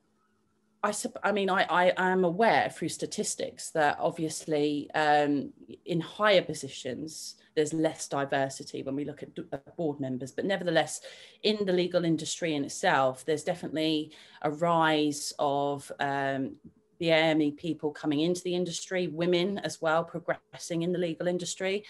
I, 0.84 0.92
I 1.22 1.32
mean, 1.32 1.48
I, 1.48 1.64
I 1.64 1.92
am 1.96 2.24
aware 2.24 2.68
through 2.68 2.90
statistics 2.90 3.70
that 3.70 3.96
obviously 3.98 4.90
um, 4.94 5.50
in 5.86 5.98
higher 5.98 6.42
positions, 6.42 7.36
there's 7.54 7.72
less 7.72 8.06
diversity 8.06 8.82
when 8.82 8.94
we 8.94 9.06
look 9.06 9.22
at 9.22 9.76
board 9.76 9.98
members. 9.98 10.32
But 10.32 10.44
nevertheless, 10.44 11.00
in 11.42 11.64
the 11.64 11.72
legal 11.72 12.04
industry 12.04 12.54
in 12.54 12.64
itself, 12.64 13.24
there's 13.24 13.44
definitely 13.44 14.12
a 14.42 14.50
rise 14.50 15.32
of 15.38 15.90
um, 16.00 16.56
BAME 17.00 17.56
people 17.56 17.90
coming 17.90 18.20
into 18.20 18.42
the 18.42 18.54
industry, 18.54 19.08
women 19.08 19.58
as 19.58 19.80
well, 19.80 20.04
progressing 20.04 20.82
in 20.82 20.92
the 20.92 20.98
legal 20.98 21.28
industry. 21.28 21.84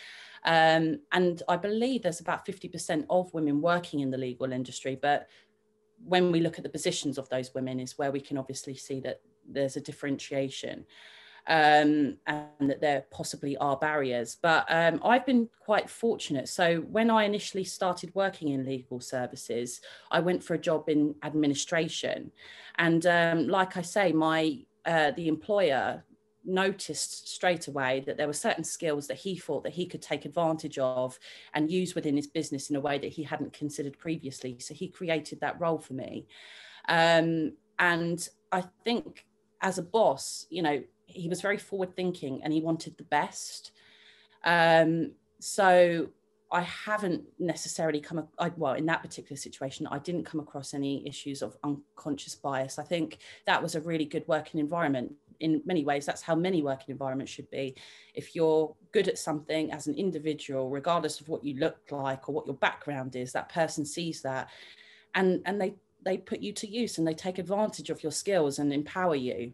Um, 0.45 1.01
and 1.11 1.43
I 1.49 1.57
believe 1.57 2.03
there's 2.03 2.21
about 2.21 2.47
50% 2.47 3.07
of 3.09 3.33
women 3.33 3.61
working 3.61 4.01
in 4.01 4.11
the 4.11 4.19
legal 4.19 4.53
industry, 4.53 4.99
but 5.01 5.27
when 6.07 6.33
we 6.33 6.41
look 6.41 6.59
at 6.59 6.65
the 6.65 6.71
positions 6.71 7.19
of 7.19 7.29
those 7.29 7.55
women 7.55 7.81
is 7.81 7.99
where 7.99 8.13
we 8.13 8.21
can 8.21 8.39
obviously 8.39 8.75
see 8.75 9.01
that 9.01 9.21
there's 9.49 9.77
a 9.77 9.81
differentiation 9.81 10.85
um, 11.47 12.17
and 12.27 12.71
that 12.71 12.81
there 12.81 13.05
possibly 13.11 13.57
are 13.59 13.77
barriers. 13.77 14.37
But 14.41 14.67
um, 14.69 15.01
I've 15.05 15.27
been 15.27 15.49
quite 15.61 15.91
fortunate. 15.91 16.49
So 16.49 16.81
when 16.81 17.11
I 17.11 17.25
initially 17.25 17.65
started 17.65 18.15
working 18.15 18.49
in 18.49 18.65
legal 18.65 19.01
services, 19.01 19.81
I 20.11 20.21
went 20.21 20.43
for 20.43 20.55
a 20.55 20.59
job 20.59 20.89
in 20.89 21.15
administration. 21.23 22.33
And 22.77 23.05
um, 23.07 23.49
like 23.49 23.77
I 23.77 23.83
say, 23.83 24.13
my 24.13 24.65
uh, 24.87 25.13
the 25.13 25.29
employer 25.29 26.05
noticed 26.45 27.29
straight 27.29 27.69
away 27.69 28.03
that 28.07 28.17
there 28.17 28.27
were 28.27 28.33
certain 28.33 28.65
skills 28.65 29.07
that 29.07 29.17
he 29.19 29.37
thought 29.37 29.65
that 29.65 29.73
he 29.73 29.87
could 29.87 30.03
take 30.03 30.25
advantage 30.25 30.79
of 30.79 31.19
and 31.55 31.71
use 31.71 31.95
within 31.95 32.17
his 32.17 32.27
business 32.27 32.71
in 32.71 32.77
a 32.77 32.81
way 32.81 32.99
that 32.99 33.13
he 33.13 33.23
hadn't 33.23 33.53
considered 33.53 33.99
previously. 33.99 34.59
So 34.59 34.75
he 34.75 34.89
created 34.89 35.41
that 35.41 35.61
role 35.61 35.79
for 35.79 35.95
me. 35.95 36.27
Um, 36.89 37.53
and 37.79 38.27
I 38.53 38.65
think 38.85 39.25
as 39.61 39.79
a 39.79 39.83
boss, 39.83 40.47
you 40.51 40.63
know, 40.63 40.83
he 41.07 41.29
was 41.29 41.41
very 41.41 41.59
forward 41.59 41.95
thinking 41.95 42.43
and 42.43 42.53
he 42.53 42.61
wanted 42.61 42.97
the 42.97 43.05
best. 43.05 43.73
Um, 44.45 45.13
so 45.41 46.09
I 46.53 46.61
haven't 46.61 47.25
necessarily 47.39 48.01
come, 48.01 48.29
I, 48.39 48.53
well, 48.57 48.75
in 48.75 48.87
that 48.87 49.03
particular 49.03 49.37
situation, 49.37 49.89
I 49.91 49.99
didn't 49.99 50.25
come 50.25 50.39
across 50.41 50.73
any 50.73 51.07
issues 51.07 51.43
of 51.43 51.57
unconscious 51.65 52.37
bias. 52.37 52.79
I 52.79 52.85
think 52.85 53.19
that 53.47 53.63
was 53.63 53.75
a 53.75 53.81
really 53.81 54.05
good 54.05 54.25
working 54.29 54.61
environment. 54.61 55.15
In 55.41 55.63
many 55.65 55.85
ways, 55.85 56.07
that's 56.07 56.23
how 56.23 56.35
many 56.35 56.63
working 56.63 56.93
environments 56.93 57.33
should 57.33 57.51
be. 57.51 57.75
If 58.15 58.35
you're 58.35 58.75
good 58.93 59.09
at 59.09 59.19
something 59.19 59.73
as 59.73 59.87
an 59.87 59.95
individual, 59.95 60.71
regardless 60.71 61.21
of 61.21 61.29
what 61.29 61.45
you 61.45 61.55
look 61.55 61.79
like 61.91 62.29
or 62.29 62.35
what 62.35 62.47
your 62.47 62.57
background 62.57 63.17
is, 63.17 63.33
that 63.33 63.49
person 63.49 63.85
sees 63.85 64.23
that 64.23 64.49
and, 65.15 65.43
and 65.47 65.61
they, 65.61 65.75
they 66.03 66.19
put 66.19 66.41
you 66.41 66.53
to 66.53 66.69
use 66.69 66.99
and 66.99 67.07
they 67.07 67.15
take 67.15 67.39
advantage 67.39 67.91
of 67.91 68.03
your 68.03 68.13
skills 68.13 68.59
and 68.59 68.73
empower 68.73 69.15
you. 69.15 69.53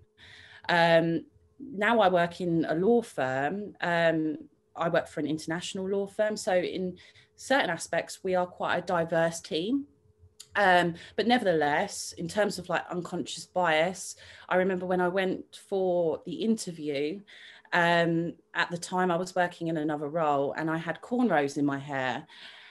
Um, 0.68 1.24
now 1.58 2.00
I 2.00 2.08
work 2.08 2.40
in 2.40 2.64
a 2.68 2.74
law 2.74 3.02
firm. 3.02 3.74
Um, 3.80 4.38
I 4.76 4.88
work 4.88 5.08
for 5.08 5.20
an 5.20 5.26
international 5.26 5.88
law 5.88 6.06
firm. 6.06 6.36
So, 6.36 6.54
in 6.54 6.96
certain 7.36 7.70
aspects, 7.70 8.20
we 8.22 8.34
are 8.34 8.46
quite 8.46 8.76
a 8.76 8.82
diverse 8.82 9.40
team. 9.40 9.86
Um, 10.56 10.94
but 11.16 11.26
nevertheless, 11.26 12.12
in 12.18 12.28
terms 12.28 12.58
of 12.58 12.68
like 12.68 12.82
unconscious 12.90 13.46
bias, 13.46 14.16
I 14.48 14.56
remember 14.56 14.86
when 14.86 15.00
I 15.00 15.08
went 15.08 15.60
for 15.68 16.20
the 16.26 16.34
interview, 16.34 17.20
um, 17.72 18.34
at 18.54 18.70
the 18.70 18.78
time 18.78 19.10
I 19.10 19.16
was 19.16 19.34
working 19.34 19.68
in 19.68 19.76
another 19.76 20.08
role 20.08 20.52
and 20.56 20.70
I 20.70 20.76
had 20.76 21.00
cornrows 21.00 21.56
in 21.56 21.64
my 21.64 21.78
hair. 21.78 22.26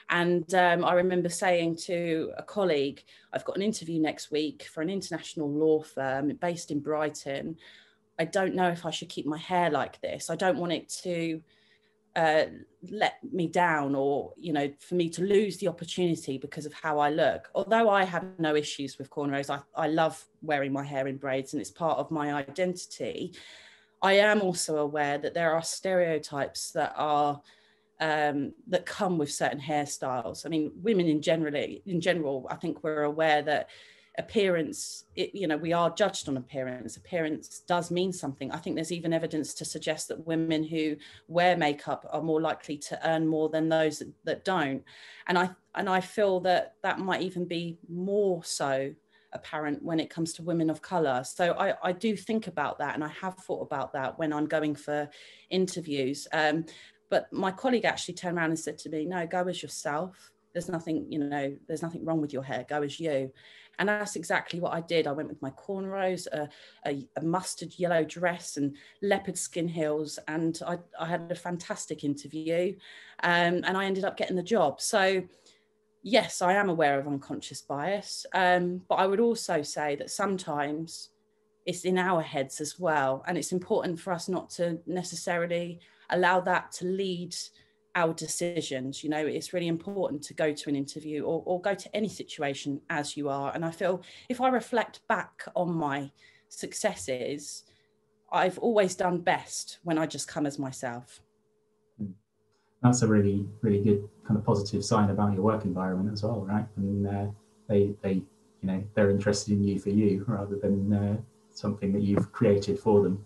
And 0.09 0.51
um, 0.55 0.83
I 0.83 0.93
remember 0.93 1.29
saying 1.29 1.77
to 1.86 2.31
a 2.38 2.43
colleague, 2.43 3.03
I've 3.31 3.45
got 3.45 3.55
an 3.55 3.62
interview 3.62 4.01
next 4.01 4.31
week 4.31 4.67
for 4.74 4.81
an 4.81 4.89
international 4.89 5.51
law 5.51 5.83
firm 5.83 6.29
based 6.41 6.71
in 6.71 6.79
Brighton. 6.79 7.57
I 8.17 8.25
don't 8.25 8.55
know 8.55 8.69
if 8.69 8.86
I 8.86 8.91
should 8.91 9.09
keep 9.09 9.27
my 9.27 9.38
hair 9.38 9.69
like 9.69 10.01
this. 10.01 10.29
I 10.29 10.36
don't 10.36 10.57
want 10.57 10.74
it 10.74 10.89
to 11.03 11.41
uh, 12.19 12.45
let 12.91 13.19
me 13.31 13.47
down 13.47 13.95
or 13.95 14.33
you 14.38 14.51
know 14.51 14.69
for 14.79 14.95
me 14.95 15.09
to 15.09 15.21
lose 15.21 15.57
the 15.57 15.67
opportunity 15.67 16.38
because 16.38 16.65
of 16.65 16.73
how 16.73 16.99
I 16.99 17.09
look. 17.09 17.49
Although 17.55 17.89
I 17.89 18.03
have 18.03 18.25
no 18.38 18.55
issues 18.55 18.97
with 18.97 19.09
cornrows 19.09 19.49
I, 19.49 19.59
I 19.75 19.88
love 19.88 20.25
wearing 20.41 20.73
my 20.73 20.83
hair 20.83 21.07
in 21.07 21.17
braids 21.17 21.53
and 21.53 21.61
it's 21.61 21.71
part 21.71 21.97
of 21.97 22.11
my 22.11 22.33
identity. 22.33 23.33
I 24.01 24.13
am 24.13 24.41
also 24.41 24.77
aware 24.77 25.17
that 25.17 25.33
there 25.33 25.53
are 25.53 25.63
stereotypes 25.63 26.71
that 26.71 26.93
are 26.97 27.41
um, 28.01 28.53
that 28.67 28.85
come 28.85 29.17
with 29.17 29.31
certain 29.31 29.61
hairstyles. 29.61 30.45
I 30.45 30.49
mean 30.49 30.71
women 30.81 31.07
in 31.07 31.21
generally 31.21 31.83
in 31.85 32.01
general 32.01 32.47
I 32.51 32.55
think 32.55 32.83
we're 32.83 33.03
aware 33.03 33.41
that 33.43 33.69
appearance 34.19 35.05
it, 35.15 35.33
you 35.33 35.47
know 35.47 35.57
we 35.57 35.73
are 35.73 35.89
judged 35.89 36.27
on 36.27 36.38
appearance. 36.38 36.97
Appearance 36.97 37.61
does 37.61 37.89
mean 37.89 38.11
something. 38.11 38.51
I 38.51 38.57
think 38.57 38.75
there's 38.75 38.91
even 38.91 39.13
evidence 39.13 39.53
to 39.55 39.65
suggest 39.65 40.09
that 40.09 40.27
women 40.27 40.63
who 40.63 40.97
wear 41.27 41.57
makeup 41.57 42.05
are 42.11 42.21
more 42.21 42.41
likely 42.41 42.77
to 42.77 43.09
earn 43.09 43.25
more 43.25 43.49
than 43.49 43.69
those 43.69 43.99
that, 43.99 44.11
that 44.25 44.45
don't. 44.45 44.83
And 45.27 45.38
i 45.38 45.49
and 45.73 45.89
i 45.89 46.01
feel 46.01 46.41
that 46.41 46.75
that 46.83 46.99
might 46.99 47.21
even 47.21 47.45
be 47.45 47.79
more 47.88 48.43
so 48.43 48.93
apparent 49.31 49.83
when 49.83 49.99
it 49.99 50.09
comes 50.09 50.33
to 50.33 50.43
women 50.43 50.69
of 50.69 50.81
color. 50.81 51.23
So 51.23 51.53
i 51.53 51.73
i 51.81 51.91
do 51.93 52.15
think 52.15 52.47
about 52.47 52.77
that 52.79 52.95
and 52.95 53.03
i 53.03 53.09
have 53.21 53.35
thought 53.35 53.61
about 53.61 53.93
that 53.93 54.19
when 54.19 54.33
i'm 54.33 54.47
going 54.47 54.75
for 54.75 55.09
interviews. 55.49 56.27
Um, 56.33 56.65
but 57.09 57.31
my 57.31 57.51
colleague 57.51 57.85
actually 57.85 58.15
turned 58.15 58.38
around 58.38 58.51
and 58.51 58.59
said 58.59 58.77
to 58.79 58.89
me 58.89 59.05
no 59.05 59.25
go 59.25 59.47
as 59.47 59.63
yourself. 59.63 60.31
There's 60.51 60.67
nothing 60.67 61.05
you 61.09 61.19
know 61.19 61.55
there's 61.67 61.81
nothing 61.81 62.03
wrong 62.03 62.19
with 62.19 62.33
your 62.33 62.43
hair. 62.43 62.65
Go 62.67 62.81
as 62.81 62.99
you 62.99 63.31
and 63.79 63.88
that's 63.88 64.17
exactly 64.17 64.59
what 64.59 64.74
I 64.74 64.81
did. 64.81 65.07
I 65.07 65.13
went 65.13 65.29
with 65.29 65.41
my 65.41 65.51
cornrows, 65.51 66.27
a, 66.27 66.50
a, 66.86 67.07
a 67.15 67.24
mustard 67.24 67.74
yellow 67.79 68.03
dress, 68.03 68.57
and 68.57 68.75
leopard 69.01 69.38
skin 69.38 69.69
heels. 69.69 70.19
And 70.27 70.59
I, 70.67 70.77
I 71.00 71.05
had 71.05 71.31
a 71.31 71.36
fantastic 71.36 72.03
interview. 72.03 72.75
Um, 73.24 73.63
and 73.63 73.77
I 73.77 73.86
ended 73.86 74.03
up 74.03 74.17
getting 74.17 74.36
the 74.36 74.43
job. 74.43 74.81
So, 74.81 75.24
yes, 76.03 76.41
I 76.41 76.53
am 76.53 76.69
aware 76.69 77.00
of 77.00 77.07
unconscious 77.07 77.62
bias. 77.62 78.25
Um, 78.33 78.81
but 78.89 78.95
I 78.95 79.07
would 79.07 79.21
also 79.21 79.62
say 79.62 79.95
that 79.95 80.12
sometimes 80.12 81.09
it's 81.65 81.86
in 81.86 81.98
our 81.98 82.21
heads 82.21 82.59
as 82.59 82.77
well. 82.77 83.24
And 83.27 83.38
it's 83.38 83.53
important 83.53 83.98
for 83.98 84.12
us 84.12 84.27
not 84.27 84.50
to 84.51 84.79
necessarily 84.88 85.79
allow 86.09 86.41
that 86.41 86.74
to 86.74 86.86
lead 86.86 87.33
our 87.96 88.13
decisions. 88.13 89.03
You 89.03 89.10
know, 89.10 89.25
it's 89.25 89.53
really 89.53 89.67
important 89.67 90.24
to 90.24 90.34
go 90.34 90.53
to 90.53 90.69
an 90.69 90.75
interview 90.75 91.24
or, 91.24 91.43
or 91.46 91.62
go 91.62 91.74
to 91.74 91.96
any 91.96 92.10
situation 92.10 92.81
as 92.89 93.17
you 93.17 93.29
are. 93.29 93.51
And 93.53 93.65
I 93.65 93.72
feel 93.72 94.01
if 94.29 94.41
I 94.41 94.50
reflect 94.50 95.01
back 95.08 95.43
on 95.55 95.74
my 95.74 96.12
successes, 96.50 97.63
I've 98.31 98.60
always 98.60 98.96
done 98.96 99.19
best 99.19 99.79
when 99.84 99.98
I 99.98 100.05
just 100.05 100.27
come 100.27 100.46
as 100.46 100.60
myself. 100.60 101.22
That's 102.81 103.01
a 103.01 103.08
really, 103.08 103.48
really 103.62 103.81
good 103.84 104.08
kind 104.25 104.38
of 104.38 104.46
positive 104.46 104.86
sign 104.86 105.10
about 105.10 105.34
your 105.34 105.41
work 105.41 105.65
environment 105.65 106.13
as 106.13 106.24
well, 106.24 106.41
right? 106.41 106.65
And 106.77 107.08
uh, 107.08 107.25
they, 107.67 107.96
they, 108.01 108.13
you 108.13 108.24
know, 108.63 108.84
they're 108.93 109.10
interested 109.10 109.53
in 109.53 109.63
you 109.63 109.79
for 109.79 109.89
you 109.89 110.24
rather 110.27 110.55
than 110.55 110.93
uh, 110.93 111.17
something 111.51 111.91
that 111.93 112.03
you've 112.03 112.31
created 112.31 112.79
for 112.79 113.03
them. 113.03 113.25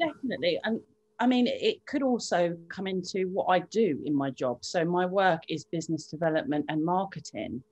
Definitely, 0.00 0.58
and 0.64 0.80
I 1.22 1.26
mean, 1.28 1.46
it 1.46 1.86
could 1.86 2.02
also 2.02 2.56
come 2.68 2.88
into 2.88 3.28
what 3.32 3.44
I 3.44 3.60
do 3.60 3.96
in 4.04 4.12
my 4.12 4.30
job. 4.30 4.64
So 4.64 4.84
my 4.84 5.06
work 5.06 5.42
is 5.48 5.64
business 5.64 6.08
development 6.08 6.64
and 6.68 6.84
marketing. 6.84 7.62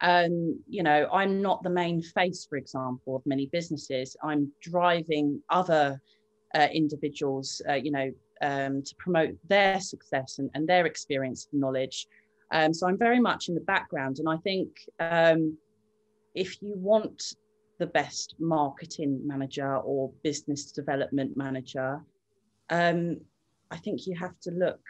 Um, 0.00 0.60
you 0.68 0.84
know, 0.84 1.08
I'm 1.12 1.42
not 1.42 1.64
the 1.64 1.70
main 1.70 2.02
face, 2.02 2.46
for 2.48 2.56
example, 2.56 3.16
of 3.16 3.26
many 3.26 3.46
businesses. 3.46 4.16
I'm 4.22 4.52
driving 4.62 5.42
other 5.50 6.00
uh, 6.54 6.68
individuals, 6.72 7.60
uh, 7.68 7.72
you 7.74 7.90
know, 7.90 8.12
um, 8.42 8.80
to 8.80 8.94
promote 8.94 9.36
their 9.48 9.80
success 9.80 10.38
and, 10.38 10.48
and 10.54 10.68
their 10.68 10.86
experience 10.86 11.48
and 11.50 11.60
knowledge. 11.60 12.06
Um, 12.52 12.72
so 12.72 12.86
I'm 12.86 12.96
very 12.96 13.18
much 13.18 13.48
in 13.48 13.56
the 13.56 13.60
background. 13.62 14.20
And 14.20 14.28
I 14.28 14.36
think 14.36 14.68
um, 15.00 15.58
if 16.36 16.62
you 16.62 16.74
want 16.76 17.34
the 17.78 17.86
best 17.86 18.36
marketing 18.38 19.20
manager 19.26 19.78
or 19.78 20.12
business 20.22 20.70
development 20.70 21.36
manager, 21.36 22.00
um, 22.70 23.20
I 23.70 23.76
think 23.76 24.06
you 24.06 24.16
have 24.16 24.38
to 24.42 24.50
look 24.50 24.80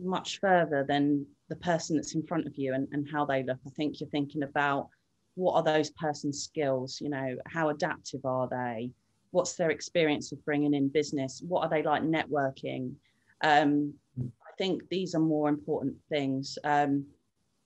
much 0.00 0.40
further 0.40 0.84
than 0.86 1.26
the 1.48 1.56
person 1.56 1.96
that's 1.96 2.14
in 2.14 2.26
front 2.26 2.46
of 2.46 2.56
you 2.56 2.74
and, 2.74 2.88
and 2.92 3.08
how 3.10 3.24
they 3.24 3.42
look. 3.42 3.58
I 3.66 3.70
think 3.70 4.00
you're 4.00 4.10
thinking 4.10 4.42
about 4.42 4.88
what 5.34 5.54
are 5.54 5.62
those 5.62 5.90
person's 5.90 6.42
skills, 6.42 7.00
you 7.00 7.08
know, 7.08 7.36
how 7.46 7.68
adaptive 7.68 8.24
are 8.24 8.48
they? 8.48 8.90
What's 9.30 9.54
their 9.54 9.70
experience 9.70 10.32
of 10.32 10.44
bringing 10.44 10.74
in 10.74 10.88
business? 10.88 11.42
What 11.46 11.62
are 11.62 11.70
they 11.70 11.82
like 11.82 12.02
networking? 12.02 12.94
Um, 13.42 13.94
I 14.20 14.50
think 14.58 14.82
these 14.88 15.14
are 15.14 15.20
more 15.20 15.48
important 15.48 15.94
things. 16.08 16.58
Um, 16.64 17.06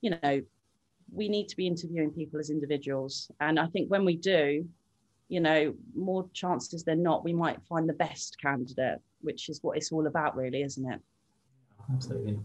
you 0.03 0.11
know, 0.11 0.43
we 1.13 1.29
need 1.29 1.49
to 1.49 1.57
be 1.57 1.67
interviewing 1.67 2.11
people 2.11 2.41
as 2.41 2.51
individuals. 2.51 3.31
And 3.41 3.59
I 3.59 3.67
think 3.69 3.91
when 3.91 4.05
we 4.05 4.17
do, 4.17 4.69
you 5.33 5.41
know, 5.41 5.73
more 5.95 6.29
chances 6.35 6.85
than 6.85 7.03
not, 7.03 7.25
we 7.25 7.33
might 7.33 7.59
find 7.63 7.89
the 7.89 7.95
best 7.95 8.39
candidate 8.39 9.01
which 9.23 9.49
is 9.49 9.63
what 9.63 9.79
it's 9.79 9.91
all 9.91 10.07
about, 10.07 10.37
really, 10.37 10.63
isn't 10.63 10.93
it? 10.93 11.01
Absolutely. 11.91 12.39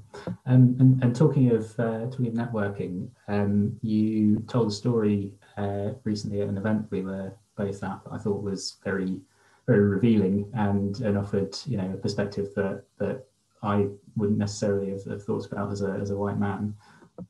Um, 0.45 0.75
and, 0.79 1.03
and, 1.03 1.15
talking 1.15 1.51
of 1.51 1.77
uh, 1.79 2.05
talking 2.05 2.27
of 2.27 2.33
networking, 2.33 3.09
um, 3.27 3.77
you 3.81 4.39
told 4.47 4.69
a 4.69 4.71
story 4.71 5.33
uh, 5.57 5.89
recently 6.05 6.41
at 6.41 6.47
an 6.47 6.57
event 6.57 6.87
we 6.89 7.01
were 7.01 7.33
both 7.57 7.83
at 7.83 8.03
that 8.03 8.11
I 8.11 8.17
thought 8.17 8.41
was 8.41 8.77
very 8.83 9.19
very 9.67 9.81
revealing 9.81 10.49
and 10.53 10.99
and 11.01 11.17
offered 11.17 11.57
you 11.65 11.77
know 11.77 11.91
a 11.93 11.97
perspective 11.97 12.47
that 12.55 12.83
that 12.99 13.25
I 13.63 13.87
wouldn't 14.15 14.39
necessarily 14.39 14.91
have, 14.91 15.03
have 15.05 15.23
thought 15.23 15.51
about 15.51 15.71
as 15.71 15.81
a 15.81 15.91
as 16.01 16.09
a 16.09 16.17
white 16.17 16.39
man. 16.39 16.73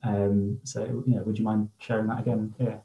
Um, 0.04 0.60
so 0.64 1.04
yeah, 1.08 1.22
would 1.22 1.38
you 1.40 1.46
mind 1.46 1.70
sharing 1.80 2.08
that 2.08 2.20
again? 2.20 2.54
Yeah. 2.60 2.78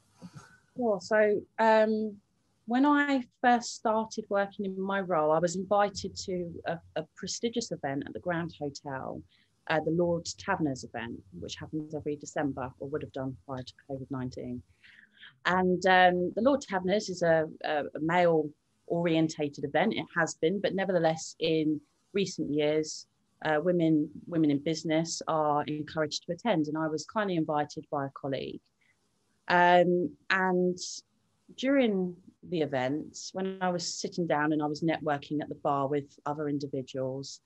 Sure. 0.77 1.01
So 1.01 1.43
um, 1.59 2.17
when 2.67 2.87
I 2.87 3.25
first 3.41 3.75
started 3.75 4.25
working 4.29 4.67
in 4.67 4.81
my 4.81 5.01
role, 5.01 5.33
I 5.33 5.39
was 5.39 5.57
invited 5.57 6.17
to 6.17 6.53
a, 6.67 6.79
a 6.97 7.05
prestigious 7.17 7.73
event 7.73 8.05
at 8.07 8.13
the 8.13 8.21
Grand 8.21 8.55
Hotel, 8.59 9.21
uh, 9.69 9.81
the 9.85 9.91
Lord 9.91 10.27
Taverners 10.39 10.85
event, 10.85 11.21
which 11.39 11.57
happens 11.57 11.95
every 11.95 12.17
December 12.17 12.73
or 12.79 12.89
would 12.89 13.03
have 13.03 13.13
done 13.13 13.37
prior 13.47 13.63
to 13.63 13.73
COVID 13.91 14.11
19. 14.11 14.63
And 15.47 15.87
um, 15.87 16.33
the 16.37 16.43
Lord 16.43 16.61
Taverners 16.61 17.09
is 17.09 17.23
a, 17.23 17.49
a, 17.65 17.85
male 18.01 18.49
orientated 18.87 19.65
event. 19.65 19.95
It 19.95 20.07
has 20.17 20.35
been, 20.35 20.61
but 20.61 20.75
nevertheless, 20.75 21.35
in 21.41 21.81
recent 22.13 22.51
years, 22.53 23.07
uh, 23.45 23.59
women 23.61 24.09
women 24.29 24.53
in 24.53 24.59
business 24.59 25.21
are 25.27 25.65
encouraged 25.65 26.25
to 26.27 26.33
attend. 26.33 26.69
And 26.69 26.79
I 26.79 26.87
was 26.87 27.05
kindly 27.07 27.37
invited 27.37 27.87
by 27.91 28.07
a 28.07 28.11
colleague. 28.11 28.61
Um, 29.49 30.11
and 30.31 30.79
during 31.57 32.17
the 32.49 32.61
event, 32.63 33.19
when 33.33 33.59
I 33.61 33.69
was 33.71 34.01
sitting 34.01 34.27
down 34.27 34.53
and 34.53 34.63
I 34.63 34.67
was 34.67 34.83
networking 34.83 35.41
at 35.41 35.49
the 35.49 35.55
bar 35.57 35.87
with 35.89 36.19
other 36.27 36.49
individuals, 36.49 37.41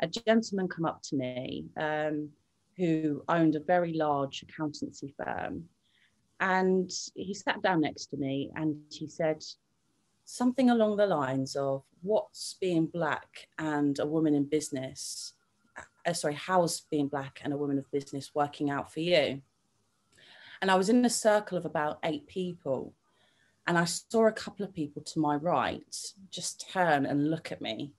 a 0.00 0.06
gentleman 0.06 0.68
come 0.68 0.84
up 0.84 1.00
to 1.04 1.16
me 1.16 1.66
um, 1.76 2.28
who 2.76 3.22
owned 3.28 3.54
a 3.54 3.60
very 3.60 3.92
large 3.92 4.42
accountancy 4.42 5.14
firm. 5.16 5.64
And 6.40 6.90
he 7.14 7.34
sat 7.34 7.62
down 7.62 7.82
next 7.82 8.06
to 8.06 8.16
me 8.16 8.50
and 8.56 8.76
he 8.90 9.08
said 9.08 9.44
something 10.24 10.70
along 10.70 10.96
the 10.96 11.06
lines 11.06 11.54
of, 11.56 11.84
What's 12.02 12.56
being 12.60 12.86
black 12.86 13.46
and 13.58 13.96
a 14.00 14.06
woman 14.06 14.34
in 14.34 14.44
business? 14.44 15.34
Uh, 16.04 16.12
sorry, 16.12 16.34
how's 16.34 16.80
being 16.80 17.06
black 17.06 17.40
and 17.44 17.52
a 17.52 17.56
woman 17.56 17.78
of 17.78 17.88
business 17.92 18.32
working 18.34 18.70
out 18.70 18.92
for 18.92 18.98
you? 18.98 19.40
And 20.60 20.70
I 20.70 20.74
was 20.74 20.88
in 20.88 21.04
a 21.04 21.10
circle 21.10 21.56
of 21.56 21.64
about 21.64 22.00
eight 22.02 22.26
people. 22.26 22.92
And 23.66 23.78
I 23.78 23.84
saw 23.84 24.26
a 24.26 24.32
couple 24.32 24.64
of 24.64 24.74
people 24.74 25.02
to 25.02 25.20
my 25.20 25.36
right 25.36 25.84
just 26.30 26.68
turn 26.70 27.06
and 27.06 27.30
look 27.30 27.52
at 27.52 27.60
me 27.60 27.92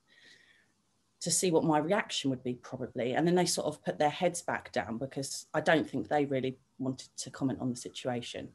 to 1.22 1.32
see 1.32 1.52
what 1.52 1.64
my 1.64 1.78
reaction 1.78 2.30
would 2.30 2.44
be, 2.44 2.56
probably. 2.56 3.14
And 3.14 3.26
then 3.26 3.36
they 3.36 3.46
sort 3.46 3.68
of 3.68 3.84
put 3.84 3.98
their 3.98 4.10
heads 4.10 4.42
back 4.42 4.74
down 4.74 4.98
because 4.98 5.46
I 5.54 5.62
don't 5.62 5.90
think 5.90 6.10
they 6.10 6.26
really 6.26 6.58
wanted 6.80 7.08
to 7.18 7.32
comment 7.32 7.60
on 7.62 7.70
the 7.70 7.78
situation. 7.78 8.50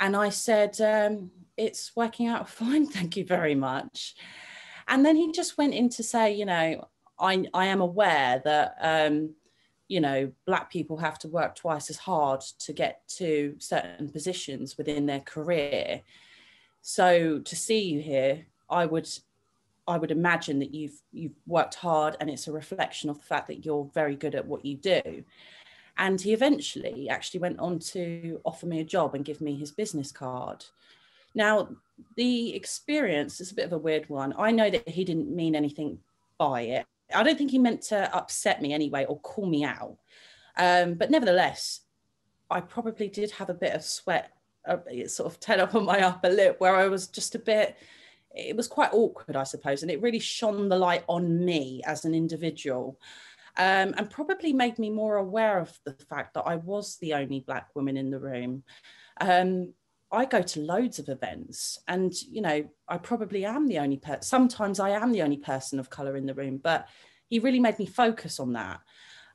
And 0.00 0.16
I 0.16 0.30
said, 0.30 0.80
um, 0.80 1.30
It's 1.56 1.92
working 1.94 2.26
out 2.26 2.48
fine, 2.60 2.86
thank 2.86 3.16
you 3.16 3.24
very 3.24 3.54
much. 3.54 4.14
And 4.86 5.04
then 5.04 5.16
he 5.16 5.32
just 5.32 5.58
went 5.58 5.74
in 5.74 5.90
to 5.90 6.02
say, 6.02 6.32
You 6.34 6.46
know, 6.46 6.88
I, 7.18 7.44
I 7.52 7.66
am 7.66 7.82
aware 7.82 8.40
that, 8.42 8.76
um, 8.80 9.34
you 9.86 10.00
know, 10.00 10.32
Black 10.46 10.70
people 10.70 10.96
have 10.96 11.18
to 11.20 11.28
work 11.28 11.56
twice 11.56 11.90
as 11.90 11.98
hard 11.98 12.40
to 12.60 12.72
get 12.72 13.02
to 13.16 13.54
certain 13.58 14.08
positions 14.08 14.78
within 14.78 15.04
their 15.04 15.20
career. 15.20 16.00
So 16.82 17.38
to 17.40 17.56
see 17.56 17.82
you 17.82 18.00
here, 18.00 18.46
I 18.70 18.86
would 18.86 19.08
I 19.86 19.96
would 19.96 20.10
imagine 20.10 20.58
that 20.58 20.74
you've 20.74 21.00
you've 21.12 21.38
worked 21.46 21.74
hard 21.74 22.16
and 22.20 22.28
it's 22.28 22.48
a 22.48 22.52
reflection 22.52 23.08
of 23.08 23.18
the 23.18 23.24
fact 23.24 23.48
that 23.48 23.64
you're 23.64 23.90
very 23.94 24.16
good 24.16 24.34
at 24.34 24.46
what 24.46 24.64
you 24.64 24.76
do. 24.76 25.24
And 25.96 26.20
he 26.20 26.32
eventually 26.32 27.08
actually 27.08 27.40
went 27.40 27.58
on 27.58 27.80
to 27.80 28.40
offer 28.44 28.66
me 28.66 28.80
a 28.80 28.84
job 28.84 29.14
and 29.14 29.24
give 29.24 29.40
me 29.40 29.56
his 29.56 29.72
business 29.72 30.12
card. 30.12 30.64
Now, 31.34 31.68
the 32.16 32.54
experience 32.54 33.40
is 33.40 33.50
a 33.50 33.54
bit 33.54 33.64
of 33.64 33.72
a 33.72 33.78
weird 33.78 34.08
one. 34.08 34.32
I 34.38 34.52
know 34.52 34.70
that 34.70 34.88
he 34.88 35.04
didn't 35.04 35.34
mean 35.34 35.56
anything 35.56 35.98
by 36.38 36.62
it. 36.62 36.86
I 37.14 37.22
don't 37.22 37.36
think 37.36 37.50
he 37.50 37.58
meant 37.58 37.82
to 37.82 38.14
upset 38.14 38.62
me 38.62 38.72
anyway 38.72 39.06
or 39.06 39.18
call 39.20 39.46
me 39.46 39.64
out. 39.64 39.96
Um, 40.56 40.94
but 40.94 41.10
nevertheless, 41.10 41.80
I 42.50 42.60
probably 42.60 43.08
did 43.08 43.30
have 43.32 43.50
a 43.50 43.54
bit 43.54 43.74
of 43.74 43.84
sweat, 43.84 44.32
uh, 44.68 45.08
sort 45.08 45.32
of 45.32 45.40
turn 45.40 45.60
up 45.60 45.74
on 45.74 45.84
my 45.84 46.00
upper 46.00 46.28
lip 46.28 46.56
where 46.58 46.76
I 46.76 46.88
was 46.88 47.06
just 47.08 47.34
a 47.34 47.38
bit 47.38 47.76
it 48.34 48.56
was 48.56 48.68
quite 48.68 48.92
awkward, 48.92 49.36
I 49.36 49.44
suppose, 49.44 49.82
and 49.82 49.90
it 49.90 50.02
really 50.02 50.18
shone 50.18 50.68
the 50.68 50.76
light 50.78 51.04
on 51.08 51.44
me 51.44 51.82
as 51.84 52.04
an 52.04 52.14
individual. 52.14 52.98
Um, 53.56 53.94
and 53.96 54.08
probably 54.08 54.52
made 54.52 54.78
me 54.78 54.88
more 54.88 55.16
aware 55.16 55.58
of 55.58 55.76
the 55.84 55.92
fact 56.08 56.34
that 56.34 56.42
I 56.42 56.56
was 56.56 56.96
the 56.98 57.14
only 57.14 57.40
black 57.40 57.74
woman 57.74 57.96
in 57.96 58.10
the 58.10 58.20
room. 58.20 58.62
Um, 59.20 59.72
I 60.12 60.26
go 60.26 60.42
to 60.42 60.60
loads 60.60 61.00
of 61.00 61.08
events, 61.08 61.80
and 61.88 62.14
you 62.30 62.40
know, 62.40 62.68
I 62.86 62.98
probably 62.98 63.44
am 63.44 63.66
the 63.66 63.80
only 63.80 63.96
person. 63.96 64.22
Sometimes 64.22 64.78
I 64.78 64.90
am 64.90 65.10
the 65.10 65.22
only 65.22 65.38
person 65.38 65.80
of 65.80 65.90
color 65.90 66.16
in 66.16 66.24
the 66.24 66.34
room, 66.34 66.60
but 66.62 66.86
he 67.26 67.40
really 67.40 67.60
made 67.60 67.78
me 67.80 67.86
focus 67.86 68.38
on 68.38 68.52
that. 68.52 68.80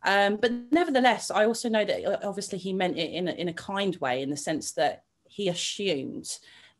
Um, 0.06 0.38
but 0.38 0.52
nevertheless, 0.72 1.30
I 1.30 1.46
also 1.46 1.68
know 1.68 1.84
that 1.84 2.06
uh, 2.06 2.28
obviously 2.28 2.60
he 2.60 2.72
meant 2.72 2.98
it 2.98 3.12
in 3.12 3.28
a, 3.28 3.32
in 3.32 3.50
a 3.50 3.54
kind 3.54 3.96
way, 3.98 4.22
in 4.22 4.30
the 4.30 4.38
sense 4.38 4.72
that 4.74 5.04
he 5.34 5.50
assumed 5.50 6.38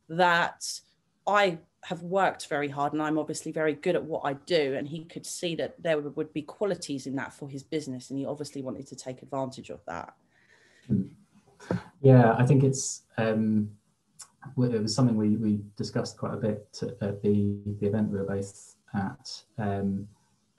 that 0.10 0.80
I 1.26 1.58
have 1.86 2.02
worked 2.04 2.48
very 2.48 2.70
hard 2.70 2.94
and 2.94 3.02
I'm 3.02 3.18
obviously 3.18 3.52
very 3.52 3.74
good 3.74 3.96
at 3.96 4.04
what 4.04 4.22
I 4.24 4.34
do. 4.34 4.76
And 4.76 4.88
he 4.88 5.06
could 5.06 5.26
see 5.26 5.56
that 5.56 5.82
there 5.82 6.00
would 6.00 6.34
be 6.34 6.44
qualities 6.44 7.08
in 7.08 7.16
that 7.16 7.34
for 7.34 7.50
his 7.50 7.64
business. 7.64 8.10
And 8.10 8.20
he 8.20 8.26
obviously 8.26 8.62
wanted 8.62 8.88
to 8.88 8.96
take 8.96 9.22
advantage 9.22 9.70
of 9.70 9.82
that. 9.88 10.14
Yeah, 12.02 12.36
I 12.38 12.46
think 12.46 12.64
it's, 12.64 13.04
um, 13.18 13.70
it 14.58 14.82
was 14.82 14.96
something 14.96 15.18
we, 15.18 15.36
we 15.38 15.62
discussed 15.76 16.18
quite 16.18 16.34
a 16.34 16.38
bit 16.38 16.80
at 17.02 17.22
the, 17.22 17.58
the 17.80 17.88
event 17.88 18.12
we 18.12 18.20
were 18.20 18.26
both 18.26 18.76
at. 18.94 19.44
Um, 19.58 20.08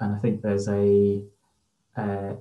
and 0.01 0.17
I 0.17 0.19
think 0.19 0.43
there's 0.43 0.69
a, 0.69 1.23
uh, 1.97 2.35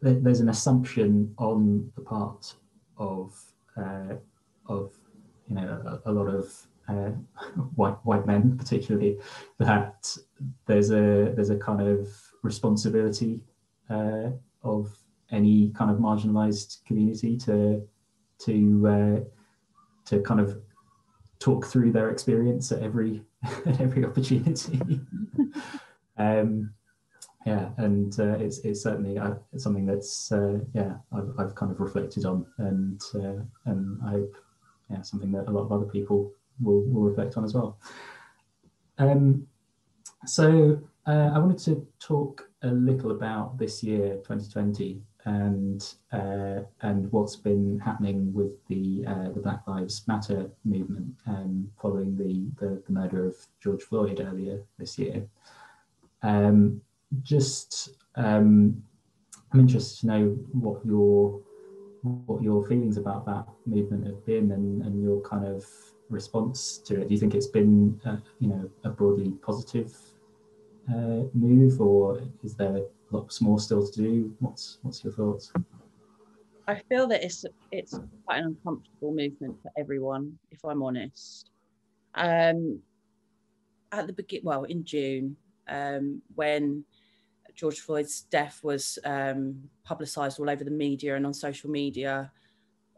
there's 0.00 0.40
an 0.40 0.50
assumption 0.50 1.34
on 1.38 1.90
the 1.96 2.02
part 2.02 2.54
of, 2.96 3.34
uh, 3.76 4.14
of, 4.66 4.92
you 5.48 5.56
know, 5.56 6.00
a, 6.04 6.10
a 6.10 6.12
lot 6.12 6.26
of 6.26 6.52
uh, 6.88 7.10
white 7.76 7.96
white 8.04 8.26
men 8.26 8.56
particularly 8.56 9.16
that 9.58 10.16
there's 10.66 10.90
a 10.90 11.32
there's 11.34 11.50
a 11.50 11.56
kind 11.56 11.80
of 11.80 12.08
responsibility 12.42 13.40
uh, 13.90 14.30
of 14.62 14.94
any 15.30 15.70
kind 15.70 15.90
of 15.90 15.98
marginalized 15.98 16.84
community 16.84 17.36
to 17.36 17.86
to 18.38 18.86
uh, 18.86 19.20
to 20.04 20.20
kind 20.20 20.40
of 20.40 20.60
talk 21.38 21.66
through 21.66 21.92
their 21.92 22.10
experience 22.10 22.70
at 22.72 22.82
every 22.82 23.22
at 23.66 23.80
every 23.80 24.04
opportunity. 24.04 24.80
Um, 26.16 26.72
yeah 27.44 27.70
and 27.76 28.18
uh, 28.20 28.36
it's, 28.38 28.58
it's 28.60 28.82
certainly 28.82 29.18
uh, 29.18 29.34
something 29.56 29.84
that's 29.84 30.32
uh, 30.32 30.58
yeah 30.74 30.94
I've, 31.12 31.30
I've 31.38 31.54
kind 31.54 31.72
of 31.72 31.80
reflected 31.80 32.24
on 32.24 32.46
and 32.58 33.00
uh, 33.14 33.42
and 33.66 34.00
I 34.06 34.10
hope 34.10 34.36
yeah 34.90 35.02
something 35.02 35.32
that 35.32 35.48
a 35.48 35.50
lot 35.50 35.62
of 35.62 35.72
other 35.72 35.86
people 35.86 36.32
will 36.60 36.82
will 36.82 37.02
reflect 37.02 37.36
on 37.36 37.44
as 37.44 37.54
well. 37.54 37.78
Um, 38.98 39.46
so 40.26 40.80
uh, 41.06 41.30
I 41.34 41.38
wanted 41.38 41.58
to 41.64 41.86
talk 42.00 42.48
a 42.62 42.68
little 42.68 43.10
about 43.10 43.58
this 43.58 43.82
year, 43.82 44.14
2020, 44.26 45.02
and 45.24 45.94
uh, 46.12 46.60
and 46.82 47.10
what's 47.12 47.36
been 47.36 47.78
happening 47.78 48.32
with 48.32 48.52
the 48.68 49.04
uh, 49.06 49.30
the 49.30 49.40
Black 49.40 49.66
Lives 49.66 50.06
Matter 50.06 50.50
movement 50.64 51.14
um, 51.26 51.70
following 51.80 52.16
the, 52.16 52.46
the, 52.64 52.82
the 52.86 52.92
murder 52.92 53.26
of 53.26 53.34
George 53.60 53.82
Floyd 53.82 54.20
earlier 54.20 54.62
this 54.78 54.98
year. 54.98 55.26
Um, 56.22 56.80
just 57.22 57.90
um, 58.16 58.82
I'm 59.52 59.60
interested 59.60 60.00
to 60.00 60.06
know 60.06 60.26
what 60.52 60.84
your 60.84 61.40
what 62.04 62.42
your 62.42 62.66
feelings 62.66 62.96
about 62.98 63.24
that 63.26 63.46
movement 63.66 64.06
have 64.06 64.24
been 64.26 64.52
and, 64.52 64.82
and 64.82 65.02
your 65.02 65.20
kind 65.22 65.46
of 65.46 65.64
response 66.10 66.78
to 66.78 67.00
it? 67.00 67.08
Do 67.08 67.14
you 67.14 67.20
think 67.20 67.34
it's 67.34 67.46
been, 67.46 68.00
uh, 68.04 68.16
you 68.38 68.48
know, 68.48 68.70
a 68.84 68.90
broadly 68.90 69.30
positive 69.42 69.94
uh, 70.90 71.24
move, 71.32 71.80
or 71.80 72.20
is 72.42 72.54
there 72.54 72.82
lots 73.10 73.40
more 73.40 73.58
still 73.58 73.86
to 73.86 74.02
do? 74.02 74.34
What's 74.40 74.78
what's 74.82 75.02
your 75.02 75.14
thoughts? 75.14 75.52
I 76.68 76.80
feel 76.88 77.06
that 77.08 77.24
it's 77.24 77.44
it's 77.72 77.98
quite 78.26 78.38
an 78.38 78.56
uncomfortable 78.56 79.14
movement 79.14 79.56
for 79.62 79.72
everyone, 79.78 80.38
if 80.50 80.64
I'm 80.64 80.82
honest. 80.82 81.50
Um, 82.14 82.80
at 83.92 84.06
the 84.06 84.12
begin, 84.12 84.40
well, 84.44 84.64
in 84.64 84.84
June, 84.84 85.36
um, 85.68 86.20
when 86.34 86.84
George 87.54 87.80
Floyd's 87.80 88.22
death 88.22 88.60
was 88.62 88.98
um, 89.04 89.62
publicised 89.84 90.40
all 90.40 90.50
over 90.50 90.64
the 90.64 90.70
media 90.70 91.16
and 91.16 91.24
on 91.24 91.34
social 91.34 91.70
media, 91.70 92.32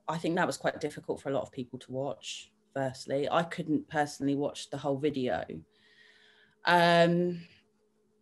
I 0.09 0.19
think 0.19 0.37
that 0.37 0.47
was 0.47 0.57
quite 0.57 0.81
difficult 0.81 1.21
for 1.21 1.31
a 1.31 1.33
lot 1.33 1.43
of 1.43 1.53
people 1.53 1.79
to 1.81 1.93
watch 1.93 2.53
firstly. 2.73 3.29
I 3.31 3.43
couldn't 3.43 3.89
personally 3.89 4.37
watch 4.37 4.71
the 4.71 4.77
whole 4.77 4.97
video. 4.97 5.45
Um, 6.65 7.41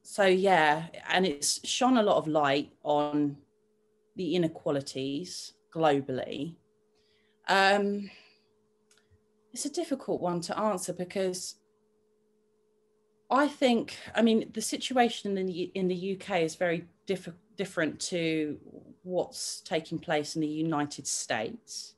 so, 0.02 0.24
yeah, 0.24 0.86
and 1.10 1.26
it's 1.26 1.66
shone 1.66 1.98
a 1.98 2.02
lot 2.02 2.16
of 2.16 2.28
light 2.28 2.72
on 2.82 3.36
the 4.16 4.34
inequalities 4.34 5.54
globally. 5.74 6.56
Um, 7.48 8.10
it's 9.52 9.66
a 9.66 9.70
difficult 9.70 10.20
one 10.20 10.40
to 10.42 10.58
answer 10.58 10.92
because 10.92 11.56
I 13.34 13.48
think, 13.48 13.96
I 14.14 14.22
mean, 14.22 14.50
the 14.52 14.62
situation 14.62 15.36
in 15.36 15.46
the, 15.46 15.62
in 15.74 15.88
the 15.88 16.16
UK 16.16 16.42
is 16.42 16.54
very 16.54 16.84
diff- 17.06 17.28
different 17.56 18.00
to 18.00 18.58
what's 19.02 19.60
taking 19.60 19.98
place 19.98 20.36
in 20.36 20.40
the 20.40 20.46
United 20.46 21.06
States. 21.06 21.94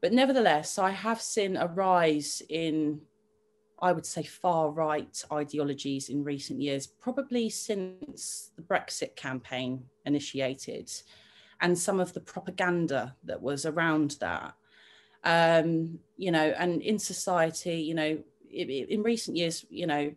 But 0.00 0.12
nevertheless, 0.12 0.78
I 0.78 0.90
have 0.90 1.20
seen 1.20 1.56
a 1.56 1.66
rise 1.66 2.42
in, 2.48 3.00
I 3.80 3.92
would 3.92 4.04
say, 4.04 4.22
far 4.22 4.70
right 4.70 5.24
ideologies 5.32 6.08
in 6.08 6.24
recent 6.24 6.60
years, 6.60 6.86
probably 6.86 7.48
since 7.48 8.50
the 8.56 8.62
Brexit 8.62 9.16
campaign 9.16 9.84
initiated 10.04 10.90
and 11.60 11.78
some 11.78 12.00
of 12.00 12.12
the 12.12 12.20
propaganda 12.20 13.16
that 13.24 13.40
was 13.40 13.64
around 13.64 14.16
that. 14.20 14.54
Um, 15.22 16.00
you 16.18 16.30
know, 16.30 16.52
and 16.58 16.82
in 16.82 16.98
society, 16.98 17.76
you 17.76 17.94
know, 17.94 18.18
in 18.50 19.02
recent 19.02 19.36
years, 19.36 19.64
you 19.70 19.86
know, 19.86 20.12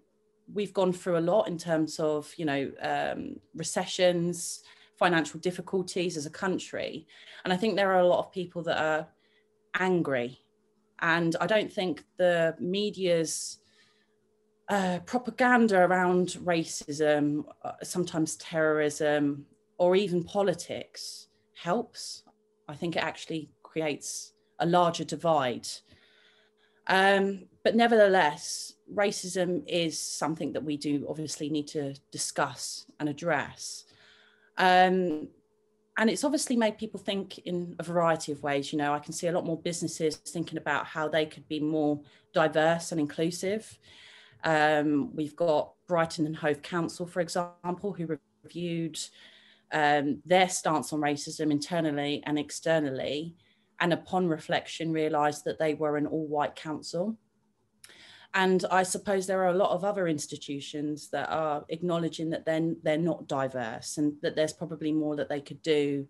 we've 0.53 0.73
gone 0.73 0.93
through 0.93 1.17
a 1.17 1.19
lot 1.19 1.47
in 1.47 1.57
terms 1.57 1.99
of 1.99 2.33
you 2.38 2.45
know 2.45 2.71
um, 2.81 3.36
recessions 3.55 4.63
financial 4.95 5.39
difficulties 5.39 6.17
as 6.17 6.25
a 6.25 6.29
country. 6.29 7.07
And 7.43 7.53
i 7.53 7.57
think 7.57 7.75
there 7.75 7.91
are 7.91 7.99
a 7.99 8.07
lot 8.07 8.19
of 8.19 8.31
people 8.31 8.63
that 8.63 8.81
are 8.81 9.07
angry. 9.79 10.39
And 10.99 11.36
i 11.39 11.47
don't 11.47 11.71
think 11.71 12.03
the 12.17 12.55
media's 12.60 13.60
uh, 14.69 14.99
propaganda 15.05 15.79
around 15.79 16.38
racism 16.43 17.45
uh, 17.63 17.71
sometimes 17.83 18.36
terrorism 18.36 19.45
or 19.77 19.95
even 19.95 20.23
politics 20.23 21.27
helps. 21.53 22.23
I 22.67 22.75
think 22.75 22.95
it 22.95 23.03
actually 23.03 23.49
creates 23.63 24.33
a 24.60 24.65
larger 24.65 25.03
divide. 25.03 25.67
Um, 26.88 27.45
but 27.63 27.75
nevertheless, 27.75 28.73
racism 28.93 29.63
is 29.67 30.00
something 30.00 30.54
that 30.54 30.63
we 30.63 30.78
do 30.78 31.06
obviously 31.10 31.50
need 31.50 31.67
to 31.67 31.93
discuss 32.12 32.86
and 33.00 33.10
address. 33.10 33.86
Um, 34.58 35.30
and 36.00 36.10
it's 36.10 36.23
obviously 36.23 36.56
made 36.56 36.78
people 36.78 37.00
think 37.00 37.39
in 37.39 37.76
a 37.80 37.84
variety 37.84 38.32
of 38.32 38.43
ways. 38.43 38.71
You 38.71 38.78
know, 38.78 38.93
I 38.93 39.00
can 39.00 39.13
see 39.13 39.28
a 39.28 39.32
lot 39.32 39.45
more 39.45 39.60
businesses 39.60 40.15
thinking 40.15 40.58
about 40.58 40.86
how 40.86 41.08
they 41.08 41.26
could 41.26 41.47
be 41.47 41.60
more 41.60 42.00
diverse 42.34 42.91
and 42.91 43.02
inclusive. 43.02 43.78
Um, 44.43 45.15
we've 45.15 45.36
got 45.36 45.73
Brighton 45.88 46.28
and 46.28 46.36
Hove 46.36 46.62
Council, 46.62 47.08
for 47.08 47.19
example, 47.19 47.93
who 47.93 48.19
reviewed 48.43 49.00
um, 49.71 50.21
their 50.26 50.47
stance 50.47 50.93
on 50.93 51.02
racism 51.02 51.52
internally 51.52 52.23
and 52.26 52.38
externally, 52.38 53.36
and 53.80 53.91
upon 53.91 54.28
reflection 54.28 54.91
realised 54.91 55.45
that 55.45 55.60
they 55.60 55.73
were 55.73 55.97
an 55.97 56.06
all-white 56.06 56.56
council. 56.56 57.17
And 58.33 58.65
I 58.69 58.83
suppose 58.83 59.25
there 59.25 59.43
are 59.43 59.49
a 59.49 59.57
lot 59.57 59.71
of 59.71 59.83
other 59.83 60.07
institutions 60.07 61.09
that 61.09 61.29
are 61.29 61.65
acknowledging 61.69 62.29
that 62.31 62.45
then 62.45 62.77
they're, 62.83 62.95
they're 62.97 63.03
not 63.03 63.27
diverse 63.27 63.97
and 63.97 64.13
that 64.21 64.35
there's 64.35 64.53
probably 64.53 64.91
more 64.91 65.15
that 65.15 65.29
they 65.29 65.41
could 65.41 65.61
do 65.61 66.07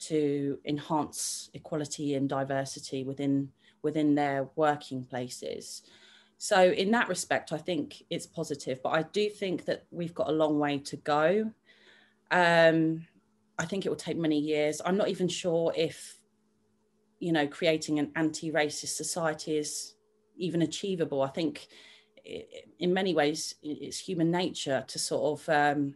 to 0.00 0.58
enhance 0.64 1.50
equality 1.54 2.14
and 2.14 2.28
diversity 2.28 3.04
within 3.04 3.50
within 3.82 4.14
their 4.14 4.48
working 4.56 5.04
places. 5.04 5.82
So 6.38 6.70
in 6.70 6.90
that 6.92 7.08
respect, 7.08 7.52
I 7.52 7.58
think 7.58 8.02
it's 8.10 8.26
positive, 8.26 8.82
but 8.82 8.90
I 8.90 9.02
do 9.02 9.28
think 9.28 9.66
that 9.66 9.84
we've 9.90 10.14
got 10.14 10.28
a 10.28 10.32
long 10.32 10.58
way 10.58 10.78
to 10.78 10.96
go. 10.96 11.50
Um, 12.30 13.06
I 13.58 13.66
think 13.66 13.84
it 13.84 13.90
will 13.90 13.96
take 13.96 14.16
many 14.16 14.38
years. 14.38 14.80
I'm 14.84 14.96
not 14.96 15.08
even 15.08 15.28
sure 15.28 15.72
if, 15.76 16.18
you 17.18 17.32
know, 17.32 17.46
creating 17.46 17.98
an 17.98 18.10
anti-racist 18.16 18.96
society 18.96 19.58
is 19.58 19.94
even 20.40 20.62
achievable. 20.62 21.22
I 21.22 21.28
think 21.28 21.68
in 22.78 22.92
many 22.92 23.14
ways 23.14 23.54
it's 23.62 23.98
human 23.98 24.30
nature 24.30 24.84
to 24.86 24.98
sort 24.98 25.40
of 25.40 25.48
um, 25.48 25.94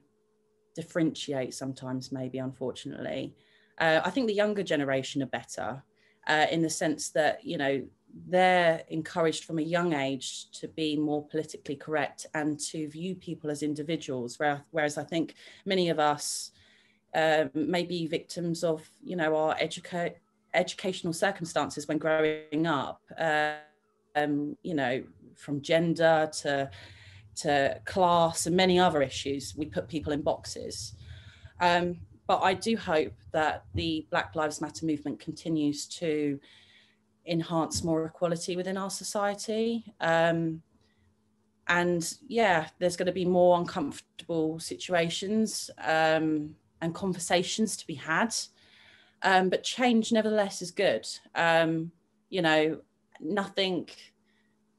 differentiate 0.74 1.54
sometimes, 1.54 2.12
maybe, 2.12 2.38
unfortunately. 2.38 3.35
Uh, 3.78 4.00
I 4.04 4.11
think 4.11 4.26
the 4.26 4.35
younger 4.35 4.62
generation 4.62 5.22
are 5.22 5.26
better 5.26 5.83
uh, 6.26 6.46
in 6.50 6.62
the 6.62 6.70
sense 6.70 7.11
that, 7.11 7.44
you 7.44 7.59
know, 7.59 7.83
they're 8.28 8.83
encouraged 8.88 9.44
from 9.44 9.59
a 9.59 9.62
young 9.62 9.92
age 9.92 10.50
to 10.52 10.68
be 10.68 10.96
more 10.96 11.26
politically 11.26 11.74
correct 11.76 12.26
and 12.35 12.59
to 12.61 12.88
view 12.88 13.16
people 13.16 13.50
as 13.50 13.62
individuals, 13.62 14.38
whereas 14.70 14.96
I 14.96 15.04
think 15.04 15.35
many 15.66 15.88
of 15.90 15.98
us 15.98 16.52
uh, 17.14 17.46
may 17.54 17.85
be 17.85 18.07
victims 18.07 18.62
of, 18.62 18.88
you 19.02 19.16
know, 19.16 19.37
our 19.37 19.57
educa- 19.57 20.14
educational 20.54 21.12
circumstances 21.12 21.88
when 21.88 21.98
growing 21.98 22.66
up. 22.66 23.02
Um, 24.14 24.57
you 24.62 24.74
know, 24.74 25.03
from 25.35 25.61
gender 25.61 26.31
to 26.42 26.70
to 27.37 27.81
class 27.85 28.46
and 28.46 28.57
many 28.57 28.79
other 28.79 29.03
issues. 29.03 29.55
We 29.57 29.66
put 29.66 29.88
people 29.88 30.12
in 30.12 30.22
boxes. 30.22 30.94
Um, 31.61 31.98
but 32.27 32.42
I 32.42 32.55
do 32.55 32.77
hope 32.77 33.14
that 33.33 33.64
the 33.74 34.07
Black 34.11 34.35
Lives 34.35 34.61
Matter 34.61 34.87
movement 34.87 35.20
continues 35.20 35.87
to 35.87 36.38
enhance 37.27 37.85
more 37.85 38.05
equality 38.07 38.57
within 38.57 38.77
our 38.77 38.90
society. 38.90 39.85
Um, 40.00 40.62
and 41.68 42.14
yeah, 42.27 42.68
there's 42.79 42.96
going 42.96 43.07
to 43.07 43.12
be 43.12 43.24
more 43.24 43.59
uncomfortable 43.59 44.59
situations 44.59 45.70
um, 45.83 46.55
and 46.81 46.94
conversations 46.94 47.77
to 47.79 47.87
be 47.87 47.94
had. 47.94 48.35
Um, 49.22 49.48
but 49.48 49.62
change, 49.62 50.12
nevertheless, 50.12 50.61
is 50.61 50.70
good. 50.70 51.07
Um, 51.35 51.90
you 52.29 52.42
know, 52.42 52.81
nothing 53.25 53.89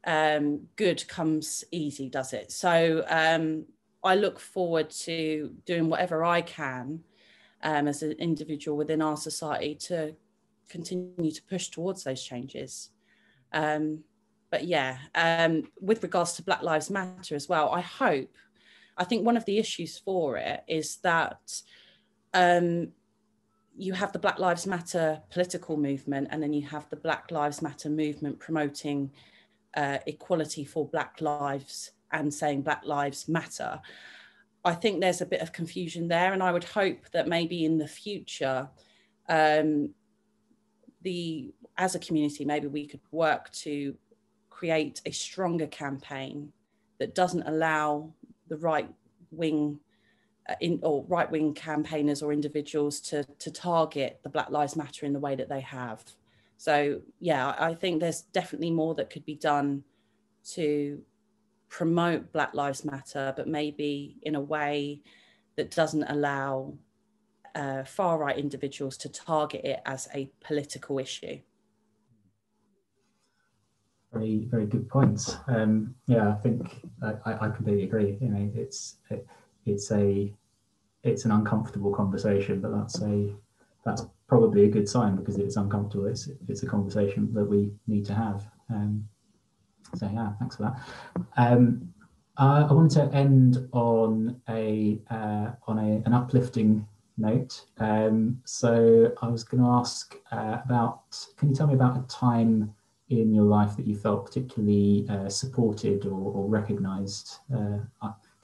um, 0.05 0.67
good 0.75 1.07
comes 1.07 1.63
easy, 1.71 2.09
does 2.09 2.33
it? 2.33 2.51
So 2.51 3.03
um, 3.07 3.65
I 4.03 4.15
look 4.15 4.39
forward 4.39 4.89
to 4.91 5.53
doing 5.65 5.89
whatever 5.89 6.23
I 6.23 6.41
can 6.41 7.01
um, 7.63 7.87
as 7.87 8.03
an 8.03 8.11
individual 8.13 8.77
within 8.77 9.01
our 9.01 9.17
society 9.17 9.75
to 9.87 10.15
continue 10.69 11.31
to 11.31 11.43
push 11.43 11.69
towards 11.69 12.03
those 12.03 12.23
changes. 12.23 12.91
Um, 13.51 14.03
but 14.51 14.65
yeah, 14.65 14.99
um, 15.15 15.63
with 15.81 16.03
regards 16.03 16.33
to 16.33 16.43
Black 16.43 16.61
Lives 16.61 16.89
Matter 16.89 17.35
as 17.35 17.49
well, 17.49 17.69
I 17.71 17.81
hope, 17.81 18.35
I 18.97 19.03
think 19.03 19.25
one 19.25 19.37
of 19.37 19.45
the 19.45 19.57
issues 19.57 19.97
for 19.97 20.37
it 20.37 20.63
is 20.67 20.97
that 20.97 21.61
um, 22.33 22.89
you 23.77 23.93
have 23.93 24.13
the 24.13 24.19
Black 24.19 24.39
Lives 24.39 24.65
Matter 24.65 25.21
political 25.29 25.77
movement, 25.77 26.29
and 26.31 26.41
then 26.41 26.53
you 26.53 26.65
have 26.67 26.89
the 26.89 26.95
Black 26.95 27.31
Lives 27.31 27.61
Matter 27.61 27.89
movement 27.89 28.39
promoting 28.39 29.11
uh, 29.75 29.97
equality 30.05 30.63
for 30.63 30.87
Black 30.87 31.19
lives 31.19 31.91
and 32.11 32.33
saying 32.33 32.61
Black 32.61 32.85
Lives 32.85 33.27
Matter. 33.27 33.81
I 34.63 34.73
think 34.73 34.99
there's 35.01 35.21
a 35.21 35.25
bit 35.25 35.41
of 35.41 35.51
confusion 35.51 36.07
there, 36.07 36.33
and 36.33 36.41
I 36.41 36.51
would 36.51 36.63
hope 36.63 37.09
that 37.11 37.27
maybe 37.27 37.65
in 37.65 37.77
the 37.77 37.87
future, 37.87 38.69
um, 39.27 39.93
the 41.01 41.53
as 41.77 41.93
a 41.93 41.99
community, 41.99 42.45
maybe 42.45 42.67
we 42.67 42.87
could 42.87 43.01
work 43.11 43.51
to 43.51 43.95
create 44.49 45.01
a 45.05 45.11
stronger 45.11 45.67
campaign 45.67 46.53
that 46.99 47.13
doesn't 47.13 47.43
allow 47.43 48.13
the 48.47 48.57
right 48.57 48.89
wing 49.31 49.79
in, 50.61 50.79
or 50.83 51.03
right 51.07 51.29
wing 51.29 51.53
campaigners 51.53 52.21
or 52.21 52.31
individuals 52.31 52.99
to, 53.01 53.23
to 53.39 53.51
target 53.51 54.19
the 54.23 54.29
Black 54.29 54.49
Lives 54.49 54.75
Matter 54.75 55.05
in 55.05 55.13
the 55.13 55.19
way 55.19 55.35
that 55.35 55.49
they 55.49 55.61
have. 55.61 56.03
So, 56.57 57.01
yeah, 57.19 57.55
I 57.59 57.73
think 57.73 57.99
there's 57.99 58.21
definitely 58.21 58.71
more 58.71 58.95
that 58.95 59.09
could 59.09 59.25
be 59.25 59.35
done 59.35 59.83
to 60.51 61.01
promote 61.69 62.31
Black 62.31 62.53
Lives 62.53 62.85
Matter, 62.85 63.33
but 63.35 63.47
maybe 63.47 64.17
in 64.21 64.35
a 64.35 64.41
way 64.41 65.01
that 65.55 65.71
doesn't 65.71 66.03
allow 66.03 66.75
uh, 67.55 67.83
far 67.83 68.17
right 68.17 68.37
individuals 68.37 68.97
to 68.97 69.09
target 69.09 69.63
it 69.63 69.81
as 69.85 70.07
a 70.13 70.29
political 70.41 70.99
issue. 70.99 71.39
Very, 74.13 74.47
very 74.49 74.65
good 74.65 74.87
points. 74.87 75.35
Um, 75.47 75.95
yeah, 76.07 76.29
I 76.29 76.35
think 76.35 76.87
I, 77.01 77.33
I 77.41 77.49
completely 77.49 77.83
agree. 77.83 78.17
You 78.21 78.29
know, 78.29 78.51
it's 78.55 78.97
it, 79.09 79.27
it's 79.65 79.91
a 79.91 80.33
it's 81.03 81.25
an 81.25 81.31
uncomfortable 81.31 81.93
conversation, 81.93 82.61
but 82.61 82.71
that's 82.75 83.01
a 83.01 83.33
that's 83.85 84.05
probably 84.27 84.65
a 84.65 84.69
good 84.69 84.89
sign 84.89 85.15
because 85.15 85.37
it's 85.37 85.55
uncomfortable. 85.55 86.07
It's 86.07 86.29
it's 86.47 86.63
a 86.63 86.67
conversation 86.67 87.33
that 87.33 87.45
we 87.45 87.71
need 87.87 88.05
to 88.05 88.13
have. 88.13 88.47
Um, 88.69 89.07
so 89.95 90.09
yeah, 90.11 90.33
thanks 90.39 90.57
for 90.57 90.63
that. 90.63 90.79
Um, 91.37 91.93
uh, 92.37 92.67
I 92.69 92.73
wanted 92.73 92.91
to 92.91 93.15
end 93.15 93.69
on 93.71 94.41
a 94.49 94.99
uh, 95.09 95.51
on 95.67 95.79
a, 95.79 96.01
an 96.05 96.13
uplifting 96.13 96.85
note. 97.17 97.65
Um, 97.77 98.41
so 98.45 99.13
I 99.21 99.27
was 99.27 99.43
going 99.43 99.63
to 99.63 99.69
ask 99.69 100.15
uh, 100.31 100.57
about. 100.65 101.03
Can 101.37 101.49
you 101.49 101.55
tell 101.55 101.67
me 101.67 101.75
about 101.75 101.97
a 101.97 102.01
time 102.07 102.73
in 103.09 103.33
your 103.33 103.45
life 103.45 103.77
that 103.77 103.85
you 103.85 103.95
felt 103.95 104.25
particularly 104.25 105.05
uh, 105.09 105.29
supported 105.29 106.05
or, 106.05 106.31
or 106.33 106.49
recognised? 106.49 107.37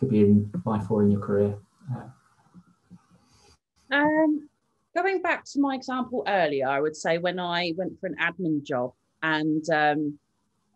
Could 0.02 0.10
be 0.10 0.22
in 0.22 0.52
life 0.66 0.90
or 0.90 1.04
in 1.04 1.12
your 1.12 1.22
career. 1.22 1.56
Uh, 1.94 3.96
um, 3.96 4.50
going 4.96 5.22
back 5.22 5.46
to 5.46 5.62
my 5.62 5.76
example 5.76 6.24
earlier, 6.28 6.68
I 6.68 6.82
would 6.82 6.96
say 6.96 7.20
when 7.20 7.40
I 7.40 7.74
went 7.78 8.00
for 8.00 8.08
an 8.08 8.16
admin 8.20 8.64
job 8.64 8.94
and 9.22 9.64
um, 9.70 10.18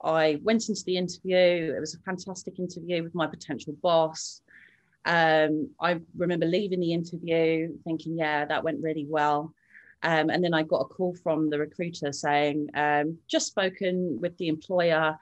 I 0.03 0.39
went 0.43 0.69
into 0.69 0.83
the 0.85 0.97
interview. 0.97 1.73
It 1.75 1.79
was 1.79 1.95
a 1.95 1.99
fantastic 1.99 2.59
interview 2.59 3.01
with 3.01 3.15
my 3.15 3.25
potential 3.25 3.73
boss. 3.81 4.41
Um, 5.05 5.71
I 5.81 5.99
remember 6.15 6.45
leaving 6.45 6.79
the 6.79 6.93
interview 6.93 7.75
thinking, 7.83 8.17
yeah, 8.17 8.45
that 8.45 8.63
went 8.63 8.83
really 8.83 9.07
well. 9.09 9.55
Um, 10.03 10.29
and 10.29 10.43
then 10.43 10.53
I 10.53 10.61
got 10.61 10.81
a 10.81 10.85
call 10.85 11.15
from 11.23 11.49
the 11.49 11.57
recruiter 11.57 12.11
saying, 12.11 12.69
um, 12.75 13.17
just 13.27 13.47
spoken 13.47 14.19
with 14.21 14.37
the 14.37 14.49
employer. 14.49 15.17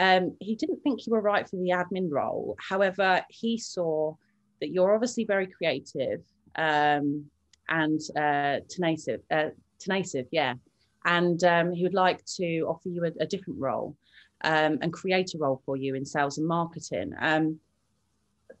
Um, 0.00 0.36
he 0.40 0.54
didn't 0.54 0.82
think 0.82 1.06
you 1.06 1.12
were 1.12 1.20
right 1.20 1.48
for 1.48 1.56
the 1.56 1.70
admin 1.70 2.08
role. 2.10 2.56
However, 2.58 3.22
he 3.28 3.58
saw 3.58 4.14
that 4.60 4.70
you're 4.70 4.94
obviously 4.94 5.24
very 5.24 5.46
creative 5.46 6.22
um, 6.56 7.26
and 7.68 8.00
uh, 8.16 8.60
tenacious, 8.68 9.20
uh, 9.30 9.50
tenacious, 9.78 10.26
yeah. 10.32 10.54
And 11.04 11.42
um, 11.44 11.72
he 11.72 11.82
would 11.82 11.94
like 11.94 12.24
to 12.36 12.62
offer 12.62 12.88
you 12.88 13.04
a, 13.04 13.12
a 13.20 13.26
different 13.26 13.60
role 13.60 13.96
um, 14.42 14.78
and 14.82 14.92
create 14.92 15.34
a 15.34 15.38
role 15.38 15.62
for 15.64 15.76
you 15.76 15.94
in 15.94 16.04
sales 16.04 16.38
and 16.38 16.46
marketing 16.46 17.14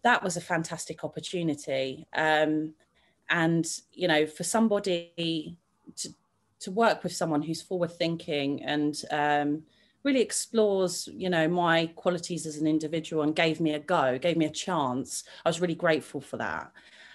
that 0.02 0.22
was 0.22 0.36
a 0.36 0.40
fantastic 0.40 1.04
opportunity. 1.04 2.06
Um, 2.14 2.74
and 3.28 3.66
you 3.92 4.08
know, 4.08 4.26
for 4.26 4.44
somebody 4.44 5.56
to 5.96 6.08
to 6.60 6.70
work 6.70 7.02
with 7.02 7.12
someone 7.12 7.42
who's 7.42 7.62
forward 7.62 7.92
thinking 7.92 8.62
and 8.62 9.02
um, 9.10 9.62
really 10.02 10.20
explores, 10.20 11.08
you 11.12 11.28
know, 11.28 11.48
my 11.48 11.86
qualities 11.96 12.46
as 12.46 12.56
an 12.56 12.66
individual 12.66 13.22
and 13.22 13.36
gave 13.36 13.60
me 13.60 13.74
a 13.74 13.78
go, 13.78 14.18
gave 14.18 14.36
me 14.36 14.46
a 14.46 14.50
chance. 14.50 15.24
I 15.44 15.48
was 15.48 15.60
really 15.60 15.74
grateful 15.74 16.20
for 16.20 16.36
that. 16.38 16.72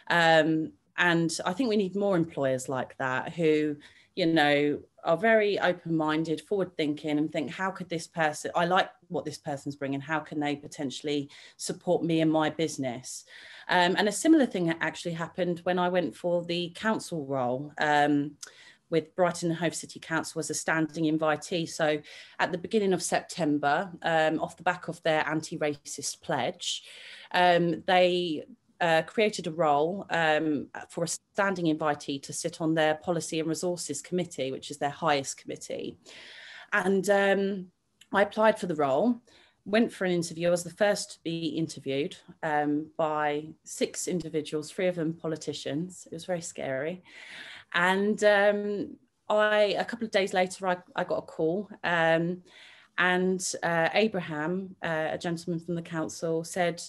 Um, 0.10 0.72
and 0.98 1.36
I 1.46 1.54
think 1.54 1.70
we 1.70 1.78
need 1.78 1.96
more 1.96 2.16
employers 2.16 2.70
like 2.70 2.98
that 2.98 3.34
who, 3.34 3.76
you 4.16 4.26
know, 4.28 4.80
are 5.06 5.18
very 5.18 5.60
open-minded 5.60 6.42
forward 6.42 6.76
thinking 6.76 7.18
and 7.18 7.32
think 7.32 7.52
how 7.52 7.70
could 7.70 7.88
this 7.90 8.08
person 8.08 8.52
i 8.56 8.66
like 8.66 8.90
what 9.08 9.24
this 9.24 9.38
person's 9.38 9.76
bringing 9.76 10.02
how 10.02 10.20
can 10.20 10.40
they 10.40 10.56
potentially 10.56 11.30
support 11.58 12.04
me 12.04 12.22
in 12.22 12.30
my 12.30 12.50
business 12.50 13.24
um, 13.70 13.96
and 13.98 14.10
a 14.10 14.12
similar 14.12 14.46
thing 14.46 14.74
actually 14.82 15.14
happened 15.14 15.60
when 15.64 15.80
i 15.80 15.88
went 15.88 16.16
for 16.16 16.44
the 16.44 16.72
council 16.76 17.26
role 17.26 17.72
um, 17.78 18.32
with 18.90 19.16
Brighton 19.16 19.50
and 19.50 19.60
Hove 19.60 19.76
City 19.76 20.00
Council 20.00 20.40
as 20.40 20.50
a 20.50 20.54
standing 20.54 21.06
invitee. 21.06 21.68
So 21.68 22.00
at 22.40 22.52
the 22.52 22.58
beginning 22.58 22.94
of 22.94 23.02
September, 23.02 23.92
um, 24.04 24.40
off 24.40 24.58
the 24.58 24.64
back 24.64 24.88
of 24.88 25.02
their 25.04 25.28
anti-racist 25.28 26.22
pledge, 26.22 26.84
um, 27.32 27.84
they 27.88 28.46
uh, 28.82 29.02
created 29.04 29.48
a 29.48 29.52
role 29.52 30.06
um, 30.10 30.68
for 30.90 31.04
a 31.04 31.08
standing 31.08 31.66
invitee 31.76 32.22
to 32.22 32.34
sit 32.34 32.62
on 32.62 32.74
their 32.74 32.96
Policy 32.96 33.40
and 33.40 33.50
Resources 33.50 34.02
Committee, 34.02 34.52
which 34.52 34.70
is 34.70 34.78
their 34.78 34.90
highest 34.90 35.38
committee. 35.38 35.98
And 36.74 37.10
um, 37.10 37.68
I 38.14 38.22
applied 38.22 38.60
for 38.60 38.68
the 38.68 38.76
role, 38.76 39.22
went 39.66 39.92
for 39.92 40.06
an 40.06 40.12
interview. 40.12 40.48
I 40.48 40.52
was 40.52 40.64
the 40.64 40.70
first 40.70 41.14
to 41.14 41.20
be 41.24 41.48
interviewed 41.48 42.16
um, 42.44 42.88
by 42.98 43.48
six 43.64 44.08
individuals, 44.08 44.72
three 44.72 44.88
of 44.88 44.96
them 44.96 45.14
politicians. 45.14 46.08
It 46.12 46.14
was 46.14 46.26
very 46.26 46.42
scary. 46.42 47.04
And 47.74 48.24
um, 48.24 48.98
I, 49.30 49.76
a 49.78 49.86
couple 49.86 50.06
of 50.06 50.12
days 50.12 50.34
later, 50.34 50.68
I, 50.68 50.78
I 50.96 51.04
got 51.04 51.18
a 51.18 51.22
call. 51.22 51.70
Um, 51.84 52.42
and 52.98 53.54
uh, 53.64 53.90
Abraham, 53.94 54.76
uh, 54.84 55.10
a 55.12 55.18
gentleman 55.18 55.60
from 55.60 55.76
the 55.76 55.82
council, 55.82 56.44
said, 56.44 56.82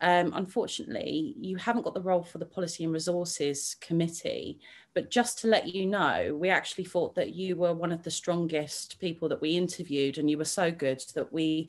um, 0.00 0.32
unfortunately, 0.34 1.34
you 1.40 1.56
haven't 1.56 1.82
got 1.82 1.94
the 1.94 2.02
role 2.02 2.22
for 2.22 2.38
the 2.38 2.46
Policy 2.46 2.84
and 2.84 2.92
Resources 2.92 3.76
Committee. 3.80 4.58
But 4.94 5.10
just 5.10 5.38
to 5.40 5.48
let 5.48 5.68
you 5.68 5.86
know, 5.86 6.36
we 6.38 6.48
actually 6.48 6.84
thought 6.84 7.14
that 7.14 7.34
you 7.34 7.56
were 7.56 7.74
one 7.74 7.92
of 7.92 8.02
the 8.02 8.10
strongest 8.10 8.98
people 8.98 9.28
that 9.28 9.40
we 9.40 9.50
interviewed, 9.50 10.18
and 10.18 10.28
you 10.28 10.38
were 10.38 10.44
so 10.44 10.70
good 10.70 11.02
that 11.14 11.32
we 11.32 11.68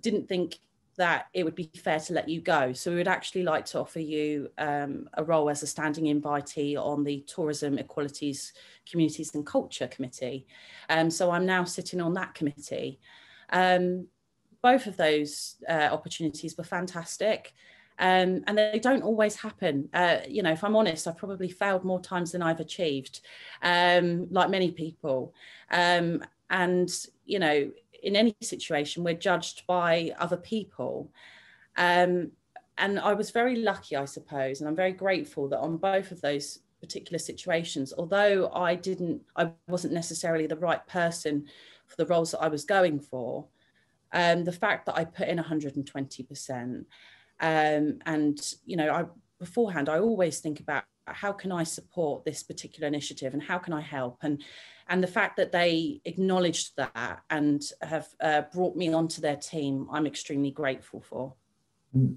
didn't 0.00 0.28
think 0.28 0.58
that 1.00 1.28
it 1.32 1.44
would 1.44 1.54
be 1.54 1.70
fair 1.76 1.98
to 1.98 2.12
let 2.12 2.28
you 2.28 2.42
go. 2.42 2.74
So 2.74 2.90
we 2.90 2.98
would 2.98 3.08
actually 3.08 3.42
like 3.42 3.64
to 3.66 3.80
offer 3.80 4.00
you 4.00 4.50
um, 4.58 5.08
a 5.14 5.24
role 5.24 5.48
as 5.48 5.62
a 5.62 5.66
standing 5.66 6.04
invitee 6.04 6.76
on 6.76 7.04
the 7.04 7.24
Tourism, 7.26 7.78
Equalities, 7.78 8.52
Communities 8.90 9.34
and 9.34 9.46
Culture 9.46 9.88
Committee. 9.88 10.46
Um, 10.90 11.10
so 11.10 11.30
I'm 11.30 11.46
now 11.46 11.64
sitting 11.64 12.02
on 12.02 12.12
that 12.14 12.34
committee. 12.34 13.00
Um, 13.50 14.08
both 14.62 14.86
of 14.86 14.98
those 14.98 15.56
uh, 15.66 15.88
opportunities 15.90 16.58
were 16.58 16.64
fantastic. 16.64 17.54
Um, 17.98 18.44
and 18.46 18.58
they 18.58 18.78
don't 18.78 19.02
always 19.02 19.36
happen. 19.36 19.88
Uh, 19.94 20.18
you 20.28 20.42
know, 20.42 20.52
if 20.52 20.62
I'm 20.64 20.76
honest, 20.76 21.08
I've 21.08 21.16
probably 21.16 21.48
failed 21.48 21.84
more 21.84 22.00
times 22.00 22.32
than 22.32 22.42
I've 22.42 22.60
achieved, 22.60 23.20
um, 23.62 24.26
like 24.30 24.50
many 24.50 24.70
people. 24.70 25.34
Um, 25.70 26.22
and, 26.50 26.90
you 27.24 27.38
know, 27.38 27.70
in 28.02 28.16
any 28.16 28.34
situation, 28.42 29.04
we're 29.04 29.14
judged 29.14 29.66
by 29.66 30.12
other 30.18 30.36
people. 30.36 31.10
Um, 31.76 32.32
and 32.78 32.98
I 32.98 33.12
was 33.14 33.30
very 33.30 33.56
lucky, 33.56 33.96
I 33.96 34.06
suppose, 34.06 34.60
and 34.60 34.68
I'm 34.68 34.76
very 34.76 34.92
grateful 34.92 35.48
that 35.48 35.58
on 35.58 35.76
both 35.76 36.12
of 36.12 36.20
those 36.20 36.60
particular 36.80 37.18
situations, 37.18 37.92
although 37.96 38.50
I 38.52 38.74
didn't, 38.74 39.22
I 39.36 39.52
wasn't 39.68 39.92
necessarily 39.92 40.46
the 40.46 40.56
right 40.56 40.84
person 40.86 41.46
for 41.86 41.96
the 41.96 42.06
roles 42.06 42.30
that 42.30 42.40
I 42.40 42.48
was 42.48 42.64
going 42.64 43.00
for, 43.00 43.46
um, 44.12 44.44
the 44.44 44.52
fact 44.52 44.86
that 44.86 44.96
I 44.96 45.04
put 45.04 45.28
in 45.28 45.38
120%. 45.38 46.84
Um, 47.42 47.98
and, 48.06 48.54
you 48.64 48.76
know, 48.76 48.90
I 48.90 49.04
beforehand, 49.38 49.88
I 49.88 49.98
always 49.98 50.38
think 50.38 50.60
about 50.60 50.84
how 51.06 51.32
can 51.32 51.50
I 51.50 51.64
support 51.64 52.24
this 52.24 52.42
particular 52.42 52.86
initiative 52.86 53.32
and 53.34 53.42
how 53.42 53.58
can 53.58 53.72
I 53.72 53.80
help? 53.80 54.18
And, 54.22 54.44
and 54.90 55.02
the 55.02 55.06
fact 55.06 55.36
that 55.36 55.52
they 55.52 56.00
acknowledged 56.04 56.72
that 56.76 57.20
and 57.30 57.62
have 57.80 58.08
uh, 58.20 58.42
brought 58.52 58.76
me 58.76 58.92
onto 58.92 59.20
their 59.20 59.36
team, 59.36 59.86
I'm 59.90 60.06
extremely 60.06 60.50
grateful 60.50 61.00
for. 61.00 61.34
Mm. 61.96 62.16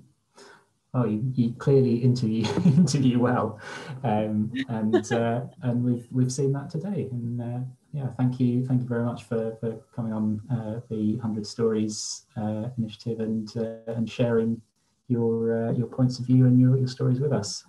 Oh, 0.96 1.06
you, 1.06 1.24
you, 1.34 1.54
clearly 1.54 1.96
interview 1.98 2.46
interview 2.66 3.18
well, 3.20 3.60
um, 4.04 4.52
and 4.70 5.12
uh, 5.12 5.42
and 5.64 5.84
we've 5.84 6.08
we've 6.12 6.32
seen 6.32 6.52
that 6.54 6.70
today, 6.70 7.08
and 7.12 7.42
uh, 7.42 7.60
yeah, 7.94 8.10
thank 8.10 8.40
you, 8.40 8.64
thank 8.66 8.82
you 8.82 8.88
very 8.88 9.04
much 9.04 9.24
for, 9.24 9.56
for 9.60 9.80
coming 9.96 10.14
on 10.14 10.42
uh, 10.52 10.82
the 10.90 11.18
Hundred 11.18 11.48
Stories 11.48 12.26
uh, 12.38 12.70
initiative 12.78 13.22
and 13.22 13.56
uh, 13.58 13.92
and 13.94 14.08
sharing 14.10 14.62
your 15.08 15.68
uh, 15.68 15.72
your 15.72 15.88
points 15.88 16.20
of 16.20 16.28
view 16.28 16.46
and 16.46 16.60
your, 16.60 16.78
your 16.78 16.88
stories 16.88 17.20
with 17.20 17.34
us. 17.34 17.64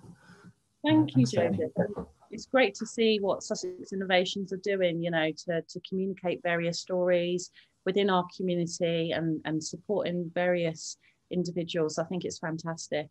Thank 0.83 1.15
you, 1.15 1.25
Joseph. 1.25 2.05
It's 2.35 2.45
great 2.47 2.75
to 2.75 2.85
see 2.85 3.19
what 3.21 3.43
Sussex 3.43 3.93
Innovations 3.93 4.51
are 4.51 4.57
doing. 4.57 5.01
You 5.01 5.11
know, 5.11 5.31
to 5.45 5.61
to 5.61 5.79
communicate 5.87 6.43
various 6.43 6.81
stories 6.81 7.49
within 7.85 8.09
our 8.09 8.25
community 8.35 9.11
and 9.11 9.39
and 9.45 9.63
supporting 9.63 10.29
various 10.35 10.97
individuals. 11.31 11.97
I 11.97 12.03
think 12.03 12.25
it's 12.25 12.39
fantastic. 12.39 13.07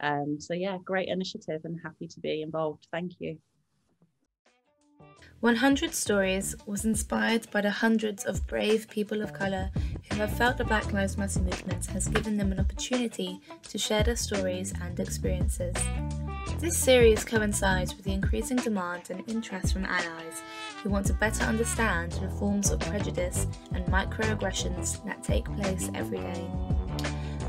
Um, 0.00 0.40
so 0.40 0.54
yeah, 0.54 0.78
great 0.84 1.08
initiative 1.08 1.60
and 1.62 1.78
happy 1.84 2.08
to 2.08 2.18
be 2.18 2.42
involved. 2.42 2.88
Thank 2.90 3.12
you. 3.20 3.38
100 5.40 5.94
Stories 5.94 6.56
was 6.66 6.84
inspired 6.84 7.48
by 7.52 7.60
the 7.60 7.70
hundreds 7.70 8.24
of 8.24 8.46
brave 8.46 8.88
people 8.88 9.22
of 9.22 9.32
colour 9.32 9.70
who 10.10 10.16
have 10.16 10.36
felt 10.36 10.56
the 10.56 10.64
Black 10.64 10.92
Lives 10.92 11.16
Matter 11.16 11.40
movement 11.40 11.86
has 11.86 12.08
given 12.08 12.36
them 12.36 12.50
an 12.50 12.58
opportunity 12.58 13.40
to 13.68 13.78
share 13.78 14.02
their 14.02 14.16
stories 14.16 14.72
and 14.82 14.98
experiences. 14.98 15.76
This 16.58 16.76
series 16.76 17.24
coincides 17.24 17.94
with 17.94 18.04
the 18.04 18.12
increasing 18.12 18.56
demand 18.56 19.10
and 19.10 19.22
interest 19.28 19.72
from 19.72 19.84
allies 19.84 20.42
who 20.82 20.90
want 20.90 21.06
to 21.06 21.12
better 21.14 21.44
understand 21.44 22.12
the 22.12 22.28
forms 22.30 22.70
of 22.70 22.80
prejudice 22.80 23.46
and 23.72 23.84
microaggressions 23.86 25.04
that 25.04 25.22
take 25.22 25.44
place 25.56 25.90
every 25.94 26.18
day. 26.18 26.48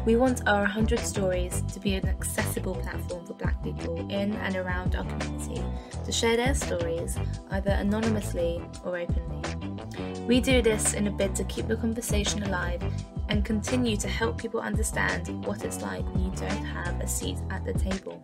We 0.05 0.17
want 0.17 0.47
our 0.47 0.61
100 0.61 0.99
Stories 0.99 1.63
to 1.73 1.79
be 1.79 1.95
an 1.95 2.07
accessible 2.07 2.75
platform 2.75 3.25
for 3.25 3.33
Black 3.33 3.63
people 3.63 3.97
in 4.11 4.33
and 4.33 4.55
around 4.55 4.95
our 4.95 5.03
community 5.03 5.63
to 6.03 6.11
share 6.11 6.37
their 6.37 6.53
stories, 6.53 7.17
either 7.51 7.71
anonymously 7.71 8.61
or 8.83 8.99
openly. 8.99 10.25
We 10.27 10.41
do 10.41 10.61
this 10.61 10.93
in 10.93 11.07
a 11.07 11.11
bid 11.11 11.35
to 11.35 11.43
keep 11.45 11.67
the 11.67 11.75
conversation 11.75 12.43
alive 12.43 12.83
and 13.29 13.43
continue 13.43 13.97
to 13.97 14.07
help 14.07 14.37
people 14.37 14.59
understand 14.59 15.45
what 15.45 15.63
it's 15.63 15.81
like 15.81 16.05
when 16.13 16.25
you 16.25 16.31
don't 16.31 16.65
have 16.65 16.99
a 16.99 17.07
seat 17.07 17.37
at 17.49 17.65
the 17.65 17.73
table. 17.73 18.21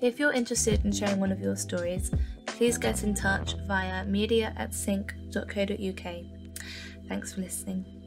If 0.00 0.20
you're 0.20 0.32
interested 0.32 0.84
in 0.84 0.92
sharing 0.92 1.18
one 1.18 1.32
of 1.32 1.40
your 1.40 1.56
stories, 1.56 2.12
please 2.46 2.78
get 2.78 3.02
in 3.02 3.14
touch 3.14 3.54
via 3.66 4.04
media 4.04 4.54
at 4.56 4.72
sinc.co.uk. 4.72 6.14
Thanks 7.08 7.32
for 7.32 7.40
listening. 7.40 7.97